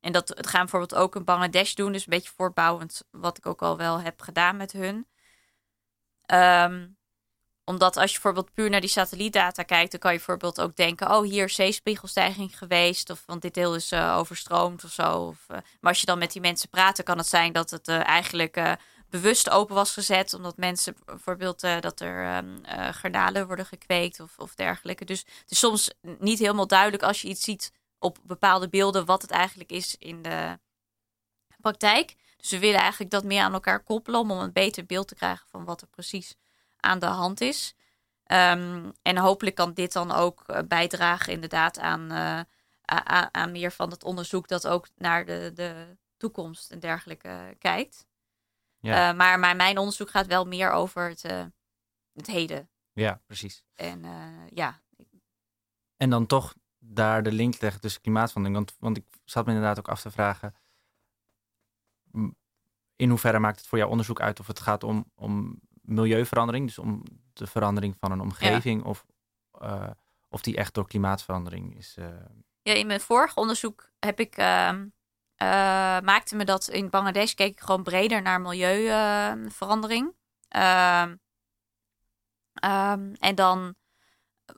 [0.00, 1.92] en dat het gaan bijvoorbeeld ook in Bangladesh doen.
[1.92, 5.06] Dus een beetje voortbouwend wat ik ook al wel heb gedaan met hun.
[6.26, 6.98] Um,
[7.64, 11.10] omdat als je bijvoorbeeld puur naar die satellietdata kijkt, dan kan je bijvoorbeeld ook denken:
[11.10, 13.10] oh, hier is zeespiegelstijging geweest.
[13.10, 15.12] Of want dit deel is uh, overstroomd of zo.
[15.12, 17.88] Of, uh, maar als je dan met die mensen praat, kan het zijn dat het
[17.88, 18.76] eigenlijk
[19.10, 20.34] bewust open was gezet.
[20.34, 22.60] Omdat mensen bijvoorbeeld dat er um,
[22.92, 25.04] garnalen worden gekweekt of, of dergelijke.
[25.04, 29.22] Dus het is soms niet helemaal duidelijk als je iets ziet op bepaalde beelden wat
[29.22, 30.58] het eigenlijk is in de
[31.60, 32.14] praktijk.
[32.36, 35.46] Dus we willen eigenlijk dat meer aan elkaar koppelen om een beter beeld te krijgen
[35.48, 36.36] van wat er precies
[36.76, 37.74] aan de hand is.
[38.26, 42.40] Um, en hopelijk kan dit dan ook uh, bijdragen inderdaad aan, uh,
[42.84, 48.06] aan, aan, meer van het onderzoek dat ook naar de, de toekomst en dergelijke kijkt.
[48.80, 49.10] Ja.
[49.10, 51.22] Uh, maar, maar mijn onderzoek gaat wel meer over het,
[52.12, 52.70] het heden.
[52.92, 53.64] Ja, precies.
[53.74, 54.04] En
[54.54, 54.82] ja.
[55.96, 58.64] En dan toch daar de link leggen tussen klimaatverandering.
[58.64, 60.54] Want, want ik zat me inderdaad ook af te vragen.
[62.96, 66.78] In hoeverre maakt het voor jouw onderzoek uit of het gaat om, om milieuverandering, dus
[66.78, 67.02] om
[67.32, 69.06] de verandering van een omgeving, of,
[70.28, 71.96] of die echt door klimaatverandering is?
[72.62, 74.36] Ja, in mijn vorige onderzoek heb ik,
[75.42, 75.48] uh,
[76.00, 80.14] maakte me dat in Bangladesh keek ik gewoon breder naar milieuverandering.
[80.48, 81.16] Ehm,
[82.54, 83.74] ehm, en dan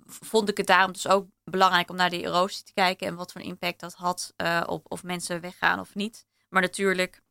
[0.07, 3.33] vond ik het daarom dus ook belangrijk om naar die erosie te kijken en wat
[3.33, 6.27] voor impact dat had uh, op of mensen weggaan of niet.
[6.49, 7.23] Maar natuurlijk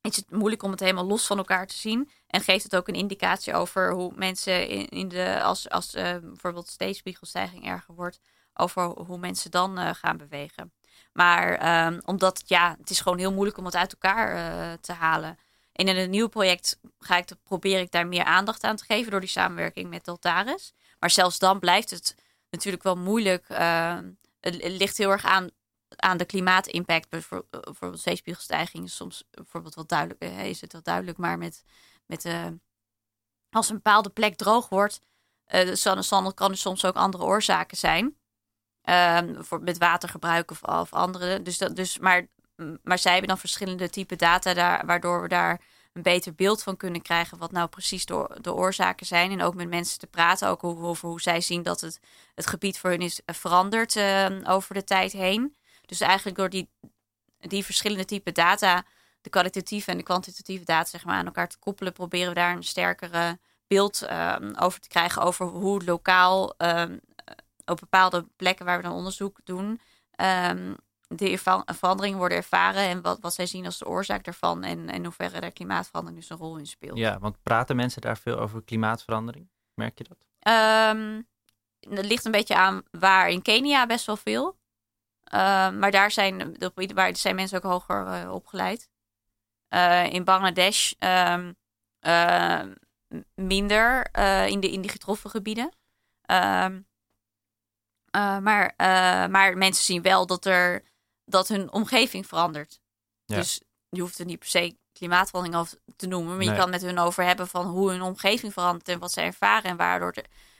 [0.00, 2.10] is het moeilijk om het helemaal los van elkaar te zien.
[2.26, 6.68] En geeft het ook een indicatie over hoe mensen in, de, als, als uh, bijvoorbeeld
[6.68, 8.20] steedspiegelstijging erger wordt,
[8.54, 10.72] over hoe mensen dan gaan bewegen.
[11.12, 15.38] Maar um, omdat ja, het is gewoon heel moeilijk om het uit elkaar te halen.
[15.72, 19.10] En in een nieuw project ga ik, probeer ik daar meer aandacht aan te geven
[19.10, 20.72] door die samenwerking met Deltaris.
[20.98, 22.16] Maar zelfs dan blijft het
[22.50, 23.48] natuurlijk wel moeilijk.
[23.48, 23.98] Uh,
[24.40, 25.50] het, ligt heel erg aan,
[25.96, 27.08] aan de klimaatimpact.
[27.08, 30.24] Bijvoorbeeld zeespiegelstijging is soms bijvoorbeeld wel duidelijk.
[30.24, 31.64] Uh, is het wel duidelijk, maar met,
[32.06, 32.46] met uh,
[33.50, 35.00] als een bepaalde plek droog wordt,
[35.54, 35.74] uh,
[36.34, 38.16] kan er soms ook andere oorzaken zijn.
[38.82, 41.42] Ehm, voor, met watergebruik of, of andere.
[41.42, 42.26] Dus dat, dus, maar,
[42.82, 45.60] maar zij hebben dan verschillende type data daar, waardoor we daar
[45.92, 49.30] een beter beeld van kunnen krijgen wat nou precies de, de oorzaken zijn.
[49.30, 52.00] En ook met mensen te praten, ook over hoe zij zien dat het,
[52.34, 55.56] het gebied voor hun is veranderd uh, over de tijd heen.
[55.86, 56.68] Dus eigenlijk door die,
[57.38, 58.84] die verschillende type data,
[59.20, 62.56] de kwalitatieve en de kwantitatieve data, zeg maar, aan elkaar te koppelen, proberen we daar
[62.56, 66.54] een sterkere beeld uh, over te krijgen over hoe lokaal
[67.70, 69.80] op bepaalde plekken waar we dan onderzoek doen,
[70.50, 70.76] um,
[71.16, 75.04] de veranderingen worden ervaren en wat, wat zij zien als de oorzaak daarvan en in
[75.04, 76.98] hoeverre daar klimaatverandering dus een rol in speelt.
[76.98, 79.48] Ja, want praten mensen daar veel over klimaatverandering?
[79.74, 80.18] Merk je dat?
[80.96, 81.28] Um,
[81.80, 83.28] het ligt een beetje aan waar.
[83.28, 84.58] In Kenia best wel veel.
[85.24, 86.56] Ehm, maar daar zijn,
[86.94, 88.88] waar zijn mensen ook hoger uh, opgeleid.
[89.68, 91.56] Uh, in Bangladesh um,
[92.00, 92.62] uh,
[93.34, 94.10] minder
[94.46, 95.70] in, de, in die getroffen gebieden.
[98.10, 98.74] Maar,
[99.30, 100.82] maar mensen zien wel dat, er,
[101.24, 102.80] dat hun omgeving verandert.
[103.24, 106.36] Dus je hoeft er niet per se klimaatverandering over te noemen.
[106.36, 109.20] Maar je kan met hun over hebben van hoe hun omgeving verandert en wat ze
[109.20, 110.14] ervaren en waardoor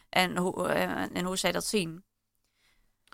[0.08, 2.04] en, hoe, uh, en hoe zij dat zien.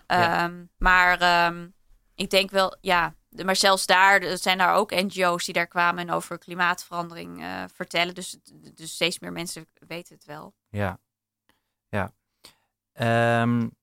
[0.05, 1.67] Ehm, maar ehm,
[2.15, 3.15] ik denk wel, ja,
[3.45, 8.15] maar zelfs daar zijn daar ook NGO's die daar kwamen en over klimaatverandering uh, vertellen.
[8.15, 8.37] Dus,
[8.73, 10.53] dus steeds meer mensen weten het wel.
[10.69, 10.99] Ja,
[11.89, 12.13] ja.
[13.41, 13.75] Um,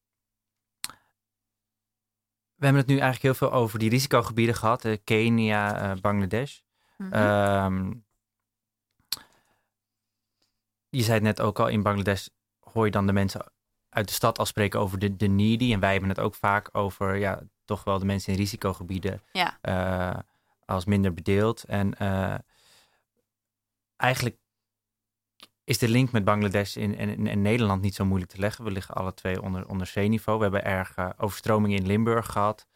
[2.57, 4.85] we hebben het nu eigenlijk heel veel over die risicogebieden gehad.
[4.85, 6.59] Uh, Kenia, uh, Bangladesh.
[6.97, 8.03] Mm
[10.97, 12.27] je zei het net ook al, in Bangladesh
[12.61, 13.53] hoor je dan de mensen
[13.89, 15.73] uit de stad al spreken over de, de needy.
[15.73, 19.59] En wij hebben het ook vaak over ja, toch wel de mensen in risicogebieden ja.
[19.63, 20.21] uh,
[20.65, 21.65] als minder bedeeld.
[21.65, 21.97] En
[23.97, 24.37] eigenlijk
[25.65, 28.65] is de link met Bangladesh in, in, in, Nederland niet zo moeilijk te leggen.
[28.65, 30.39] We liggen alle twee onder, onder zeeniveau.
[30.39, 32.67] We hebben erg uh, overstromingen in Limburg gehad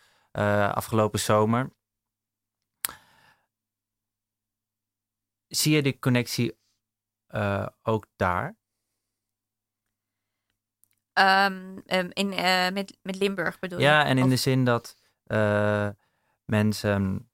[0.72, 1.72] afgelopen zomer.
[5.46, 6.58] Zie je de connectie
[7.82, 8.56] ook daar?
[11.12, 11.82] Um,
[12.12, 13.84] in, uh, met, met Limburg bedoel je?
[13.84, 14.96] Ja, en in de zin dat
[16.44, 17.30] mensen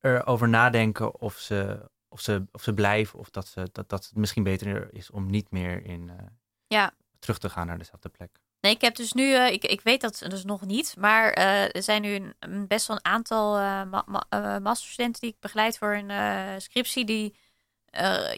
[0.00, 4.16] erover nadenken of ze, of, ze, of ze blijven of dat, ze, dat, dat het
[4.16, 6.26] misschien beter is om niet meer in, uh,
[6.66, 6.92] ja.
[7.18, 8.40] terug te gaan naar dezelfde plek.
[8.60, 12.02] Nee, ik heb dus nu, ik, ik weet dat dus nog niet, maar er zijn
[12.02, 13.52] nu een, best wel een aantal
[13.84, 17.34] ma ma masterstudenten die ik begeleid voor een scriptie die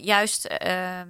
[0.00, 1.08] juist ehm,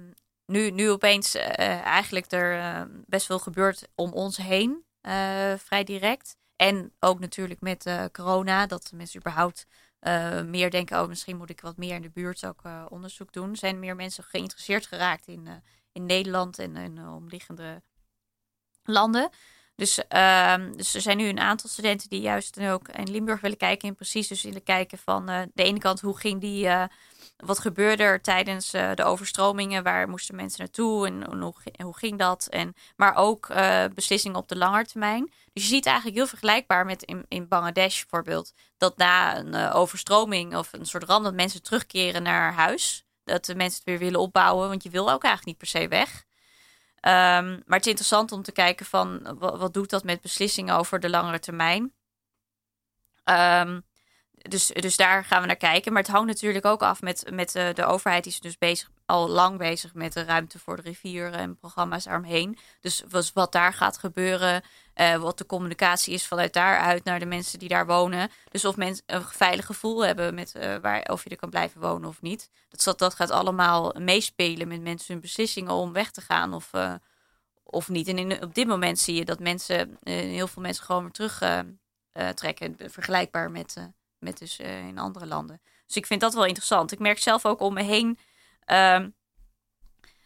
[0.49, 1.41] nu, nu opeens uh,
[1.85, 6.37] eigenlijk er uh, best veel gebeurt om ons heen, uh, vrij direct.
[6.55, 9.65] En ook natuurlijk met corona, dat mensen überhaupt
[10.45, 13.55] meer denken, oh misschien moet ik wat meer in de buurt ook onderzoek doen.
[13.55, 15.47] Zijn meer mensen geïnteresseerd geraakt in,
[15.91, 17.81] in Nederland en in omliggende
[18.83, 19.29] landen.
[19.75, 23.57] Dus, ehm, dus er zijn nu een aantal studenten die juist ook in Limburg willen
[23.57, 26.67] kijken en precies dus willen kijken van de ene kant hoe ging die
[27.45, 29.83] wat gebeurde er tijdens uh, de overstromingen?
[29.83, 31.41] Waar moesten mensen naartoe en,
[31.81, 32.47] hoe, ging dat?
[32.47, 35.31] En, maar ook uh, beslissingen op de lange termijn.
[35.53, 38.53] Dus je ziet eigenlijk heel vergelijkbaar met in, Bangladesh bijvoorbeeld.
[38.77, 43.05] Dat na een uh, overstroming of een soort ramp dat mensen terugkeren naar huis.
[43.23, 44.69] Dat de mensen het weer willen opbouwen.
[44.69, 46.27] Want je wil ook eigenlijk niet per se weg.
[47.01, 50.75] Um, maar het is interessant om te kijken van wat, wat doet dat met beslissingen
[50.75, 51.93] over de langere termijn.
[53.23, 53.83] Um,
[54.41, 55.93] dus, dus daar gaan we naar kijken.
[55.93, 58.23] Maar het hangt natuurlijk ook af met, met de, de overheid.
[58.23, 62.03] Die is dus bezig, al lang bezig met de ruimte voor de rivieren en programma's
[62.03, 62.57] daaromheen.
[62.81, 64.63] Dus wat daar gaat gebeuren,
[64.95, 68.29] uh, wat de communicatie is vanuit daaruit naar de mensen die daar wonen.
[68.51, 71.81] Dus of mensen een veilig gevoel hebben met uh, waar, of je er kan blijven
[71.81, 72.49] wonen of niet.
[72.69, 76.71] Dat, dat gaat allemaal meespelen met mensen hun beslissingen om weg te gaan of,
[77.63, 78.07] of niet.
[78.07, 81.63] En op dit moment zie je dat mensen, heel veel mensen gewoon weer terug
[82.35, 82.75] trekken.
[82.77, 83.89] Vergelijkbaar met
[84.19, 85.61] met dus uh, in andere landen.
[85.85, 86.91] Dus ik vind dat wel interessant.
[86.91, 88.19] Ik merk zelf ook om me heen
[88.67, 89.05] uh,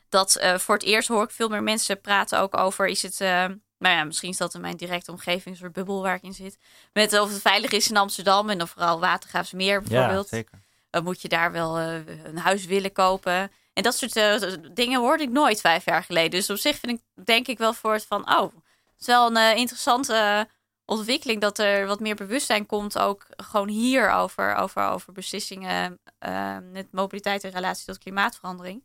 [0.09, 3.21] dat uh, voor het eerst hoor ik veel meer mensen praten ook over is het.
[3.21, 3.45] Uh,
[3.77, 6.33] nou ja, misschien is dat in mijn directe omgeving, een soort bubbel waar ik in
[6.33, 6.57] zit.
[6.93, 10.29] Met of het veilig is in Amsterdam en of vooral Watergraafsmeer bijvoorbeeld.
[10.29, 10.61] Ja, zeker.
[10.89, 13.51] Dan moet je daar wel een huis willen kopen.
[13.73, 16.31] En dat soort dingen hoorde ik nooit vijf jaar geleden.
[16.31, 19.35] Dus op zich vind ik, denk ik wel voor het van, oh, het is wel
[19.35, 20.47] een interessante
[20.85, 26.57] ontwikkeling dat er wat meer bewustzijn komt, ook gewoon hier over, over, over beslissingen uh,
[26.71, 28.83] met mobiliteit in relatie tot klimaatverandering.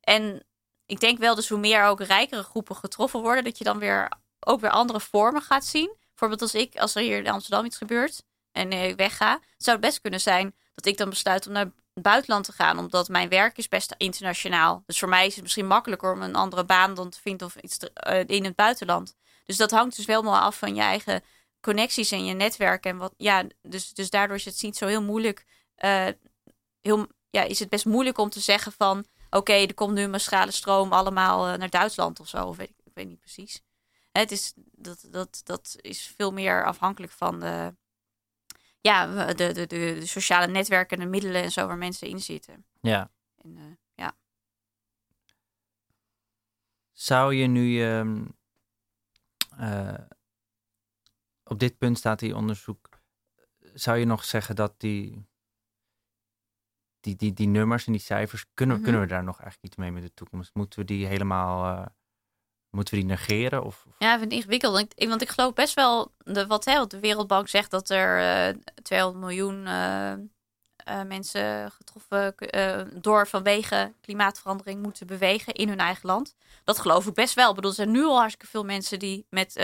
[0.00, 0.46] En
[0.86, 4.08] ik denk wel dus hoe meer ook rijkere groepen getroffen worden, dat je dan weer
[4.40, 5.96] ook weer andere vormen gaat zien.
[6.08, 8.22] Bijvoorbeeld als ik, als er hier in Amsterdam iets gebeurt
[8.52, 12.02] en ik wegga, zou het best kunnen zijn dat ik dan besluit om naar het
[12.02, 14.82] buitenland te gaan, omdat mijn werk is best internationaal.
[14.86, 17.56] Dus voor mij is het misschien makkelijker om een andere baan dan te vinden of
[17.56, 19.16] iets eh, in het buitenland.
[19.44, 21.22] Dus dat hangt dus wel af van je eigen
[21.60, 22.84] connecties en je netwerk.
[22.84, 25.46] En wat, ja, dus, dus daardoor is het niet zo heel moeilijk.
[25.78, 26.06] Uh,
[26.80, 30.10] heel, ja, is het best moeilijk om te zeggen van oké, er komt nu een
[30.10, 32.46] massale stroom allemaal uh, naar Duitsland of zo.
[32.46, 33.62] Of weet ik, ik weet niet precies.
[34.12, 37.74] Het is, dat, dat, dat is veel meer afhankelijk van de,
[38.80, 42.64] ja, de, de, de, sociale netwerken en de middelen en zo waar mensen in zitten.
[42.80, 43.10] Ja.
[43.36, 43.62] En, uh,
[43.94, 44.16] ja.
[46.92, 47.80] Zou je nu
[49.60, 49.94] uh,
[51.50, 52.88] op dit punt staat die onderzoek.
[53.74, 55.28] Zou je nog zeggen dat die,
[57.00, 58.84] die, die, die nummers en die cijfers, kunnen, mhm.
[58.84, 60.54] kunnen we daar nog eigenlijk iets mee met de toekomst?
[60.54, 61.86] Moeten we die helemaal, uh,
[62.70, 63.64] moeten we die negeren?
[63.64, 63.94] Of, of?
[63.98, 64.72] Ja, ik vind het ingewikkeld.
[64.72, 67.90] Want ik, want ik geloof best wel, de, wat, hè, wat de Wereldbank zegt, dat
[67.90, 70.14] er uh, eh, 200 miljoen uh,
[71.02, 72.34] mensen getroffen
[73.02, 76.34] door vanwege klimaatverandering moeten bewegen in hun eigen land.
[76.64, 77.48] Dat geloof ik best wel.
[77.48, 79.56] Ik bedoel, er zijn nu al hartstikke veel mensen die met,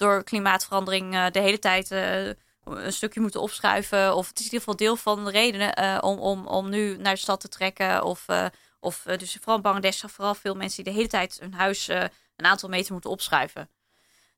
[0.00, 4.14] door klimaatverandering de hele tijd een stukje moeten opschuiven.
[4.14, 6.96] Of het is in ieder geval deel van de redenen uh, om, om, om nu
[6.96, 8.04] naar de stad te trekken.
[8.04, 8.26] Of,
[8.80, 12.10] of dus vooral in Bangladesh vooral veel mensen die de hele tijd hun huis een
[12.36, 13.70] aantal meter moeten opschuiven.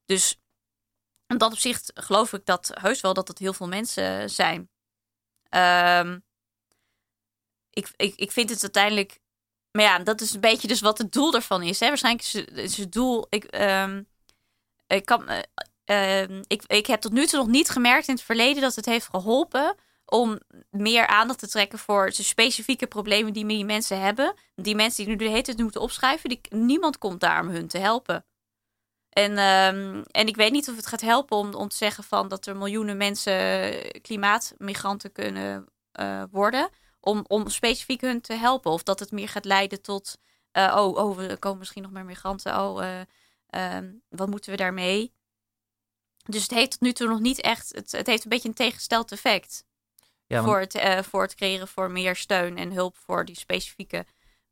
[0.06, 0.40] Dus
[1.26, 4.70] in dat opzicht geloof ik dat heus wel dat het heel veel mensen zijn.
[5.50, 6.24] Um,
[7.70, 9.20] ik, ik, ik vind het uiteindelijk.
[9.70, 11.80] Maar ja, dat is een beetje dus wat het doel daarvan is.
[11.80, 11.88] Hè?
[11.88, 13.26] Waarschijnlijk is het, doel.
[13.28, 14.08] Ik, um,
[14.94, 15.24] ik kan,
[15.84, 18.86] Ehm, ik, ik heb tot nu toe nog niet gemerkt in het verleden dat het
[18.86, 19.74] heeft geholpen
[20.04, 20.40] om
[20.70, 24.34] meer aandacht te trekken voor de specifieke problemen die die mensen hebben.
[24.54, 27.66] Die mensen die nu de hele tijd moeten opschrijven, die, niemand komt daar om hun
[27.66, 28.24] te helpen.
[29.08, 32.28] En, ehm, en ik weet niet of het gaat helpen om, om te zeggen van
[32.28, 35.66] dat er miljoenen mensen klimaatmigranten kunnen
[36.00, 36.68] uh, worden.
[37.00, 38.70] Om, om specifiek hun te helpen.
[38.70, 40.18] Of dat het meer gaat leiden tot.
[40.52, 42.60] Oh, oh, er komen misschien nog meer migranten.
[42.60, 43.00] Oh,
[44.08, 45.12] wat moeten we daarmee?
[46.22, 47.74] Dus het heeft tot nu toe nog niet echt.
[47.74, 49.64] Het, het heeft een beetje een tegengesteld effect.
[50.26, 54.06] Ja, voor, het, uh, voor het creëren voor meer steun en hulp voor die specifieke.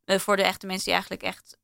[0.05, 1.57] Uh, voor de echte mensen die eigenlijk echt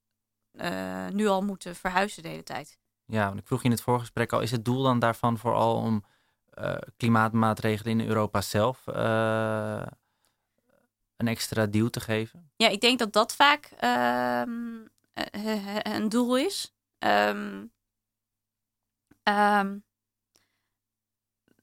[0.53, 2.77] uh, nu al moeten verhuizen de hele tijd.
[3.05, 5.75] Ja, want ik vroeg je in het voorgesprek al: is het doel dan daarvan vooral
[5.75, 6.05] om
[6.97, 8.81] klimaatmaatregelen in Europa zelf
[11.15, 12.51] een extra duw te geven?
[12.55, 14.85] Ja, ik denk dat dat vaak ehm,
[15.81, 16.76] een doel is.
[16.99, 17.71] Um,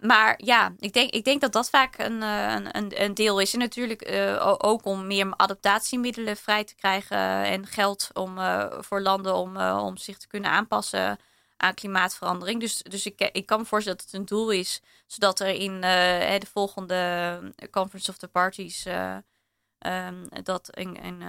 [0.06, 3.52] maar ja, ik denk, ik denk dat dat vaak een, eh, een, een deel is.
[3.52, 9.00] En natuurlijk uh, ook om meer adaptatiemiddelen vrij te krijgen en geld om, uh, voor
[9.00, 11.18] landen om, om zich te kunnen aanpassen
[11.56, 12.60] aan klimaatverandering.
[12.60, 15.80] Dus, dus ik, ik kan me voorstellen dat het een doel is, zodat er in
[15.80, 21.22] de volgende Conference of the Parties um, dat, in, in,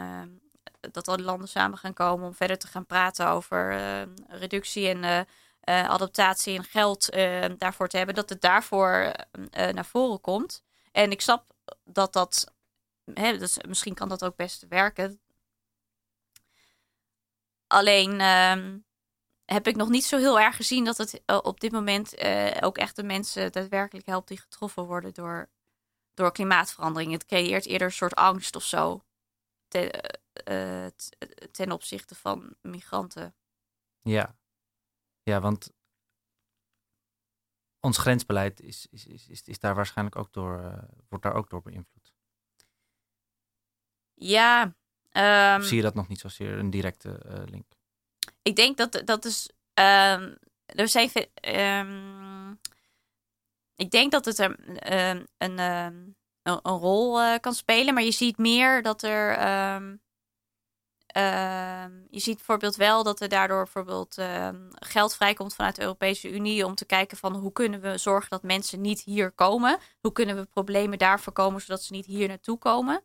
[0.91, 3.77] dat alle landen samen gaan komen om verder te gaan praten over
[4.27, 7.11] reductie en uh, adaptatie en geld
[7.57, 9.11] daarvoor te hebben, dat het daarvoor
[9.49, 10.63] naar voren komt.
[10.91, 12.53] En ik snap dat dat,
[13.13, 15.19] hè, dus misschien kan dat ook best werken.
[17.67, 18.77] Alleen ehm,
[19.45, 22.15] heb ik nog niet zo heel erg gezien dat het op dit moment
[22.61, 25.49] ook echt de mensen daadwerkelijk helpt die getroffen worden door,
[26.13, 27.11] door klimaatverandering.
[27.11, 29.03] Het creëert eerder een soort angst of zo
[31.51, 33.35] ten opzichte van migranten.
[34.01, 34.35] Ja,
[35.23, 35.73] ja, want
[37.79, 41.49] ons grensbeleid is, is, is, is, is daar waarschijnlijk ook door, uh, wordt daar ook
[41.49, 42.13] door beïnvloed.
[44.13, 44.75] Ja.
[45.11, 47.65] Um, zie je dat nog niet zozeer een directe uh, link?
[48.41, 49.49] Ik denk dat dat is.
[49.73, 51.09] Um, er zijn.
[51.81, 52.59] Um,
[53.75, 58.11] ik denk dat het er een, een, een, een rol uh, kan spelen, maar je
[58.11, 59.39] ziet meer dat er
[61.15, 66.31] Ehm, je ziet bijvoorbeeld wel dat er daardoor bijvoorbeeld ehm, geld vrijkomt vanuit de Europese
[66.31, 69.79] Unie om te kijken van hoe kunnen we zorgen dat mensen niet hier komen?
[70.01, 73.03] Hoe kunnen we problemen daar voorkomen zodat ze niet hier naartoe komen?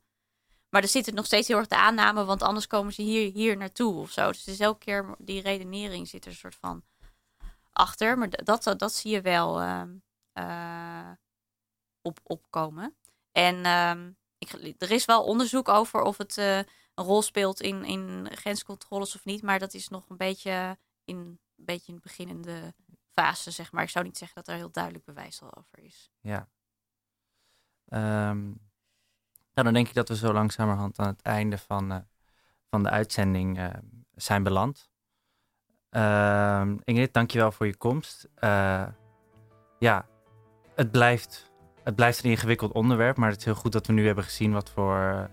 [0.69, 3.33] Maar er zit het nog steeds heel erg de aanname, want anders komen ze hier,
[3.33, 4.27] hier naartoe of zo.
[4.27, 6.85] Dus is elke keer die redenering zit er een soort van
[7.73, 8.19] achter.
[8.19, 11.11] Maar dat, dat, zie je wel uh,
[12.03, 12.97] op, opkomen.
[13.33, 13.57] En
[14.39, 16.59] ik, er is wel onderzoek over of het uh,
[17.01, 19.43] een rol speelt in, in grenscontroles of niet.
[19.43, 22.75] Maar dat is nog een beetje in een beetje in beginnende
[23.13, 23.83] fase, zeg maar.
[23.83, 26.11] Ik zou niet zeggen dat er heel duidelijk bewijs al over is.
[26.21, 26.49] Ja.
[28.31, 28.69] Um,
[29.53, 31.99] dan denk ik dat we zo langzamerhand aan het einde van, uh,
[32.71, 33.69] van de uitzending uh,
[34.15, 34.91] zijn beland.
[35.91, 38.29] Uh, Ingrid, dankjewel voor je komst.
[38.39, 38.87] Uh,
[39.79, 40.07] ja,
[40.75, 44.07] het blijft, het blijft een ingewikkeld onderwerp, maar het is heel goed dat we nu
[44.07, 45.31] hebben gezien wat voor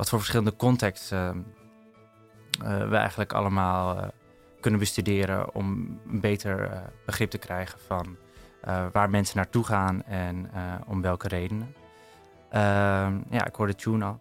[0.00, 1.46] wat voor verschillende contexten
[2.62, 4.04] uh, we eigenlijk allemaal uh,
[4.60, 8.16] kunnen bestuderen om een beter uh, begrip te krijgen van
[8.92, 10.50] waar mensen naartoe gaan en
[10.86, 11.74] om welke redenen.
[12.50, 14.20] Ehm, ja, ik hoorde Tune al.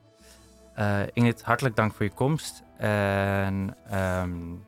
[1.13, 2.63] Ingrid, hartelijk dank voor je komst.
[2.77, 4.65] En um,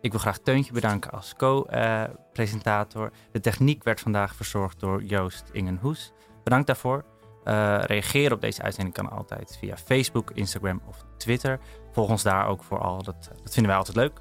[0.00, 3.10] ik wil graag Teuntje bedanken als co-presentator.
[3.32, 6.12] De techniek werd vandaag verzorgd door Joost Ingenhoes.
[6.44, 7.04] Bedankt daarvoor.
[7.44, 11.58] Uh, reageren op deze uitzending kan altijd via Facebook, Instagram of Twitter.
[11.92, 14.20] Volg ons daar ook vooral, dat, dat vinden wij altijd leuk.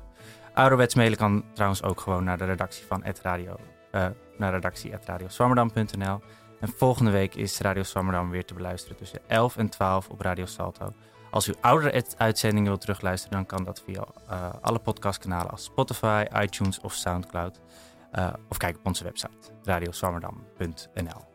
[0.54, 3.56] Ouderwets mailen kan trouwens ook gewoon naar de redactie van het radio,
[3.92, 4.06] uh,
[4.38, 6.20] naar redactie.radioswammerdam.nl.
[6.60, 10.46] En volgende week is Radio Swammerdam weer te beluisteren tussen 11 en 12 op Radio
[10.46, 10.94] Salto.
[11.32, 14.04] Als u oudere uitzendingen wilt terugluisteren, dan kan dat via
[14.62, 17.60] alle podcastkanalen als Spotify, iTunes of Soundcloud.
[18.50, 21.29] Of kijk op onze website radioswammerdam.nl.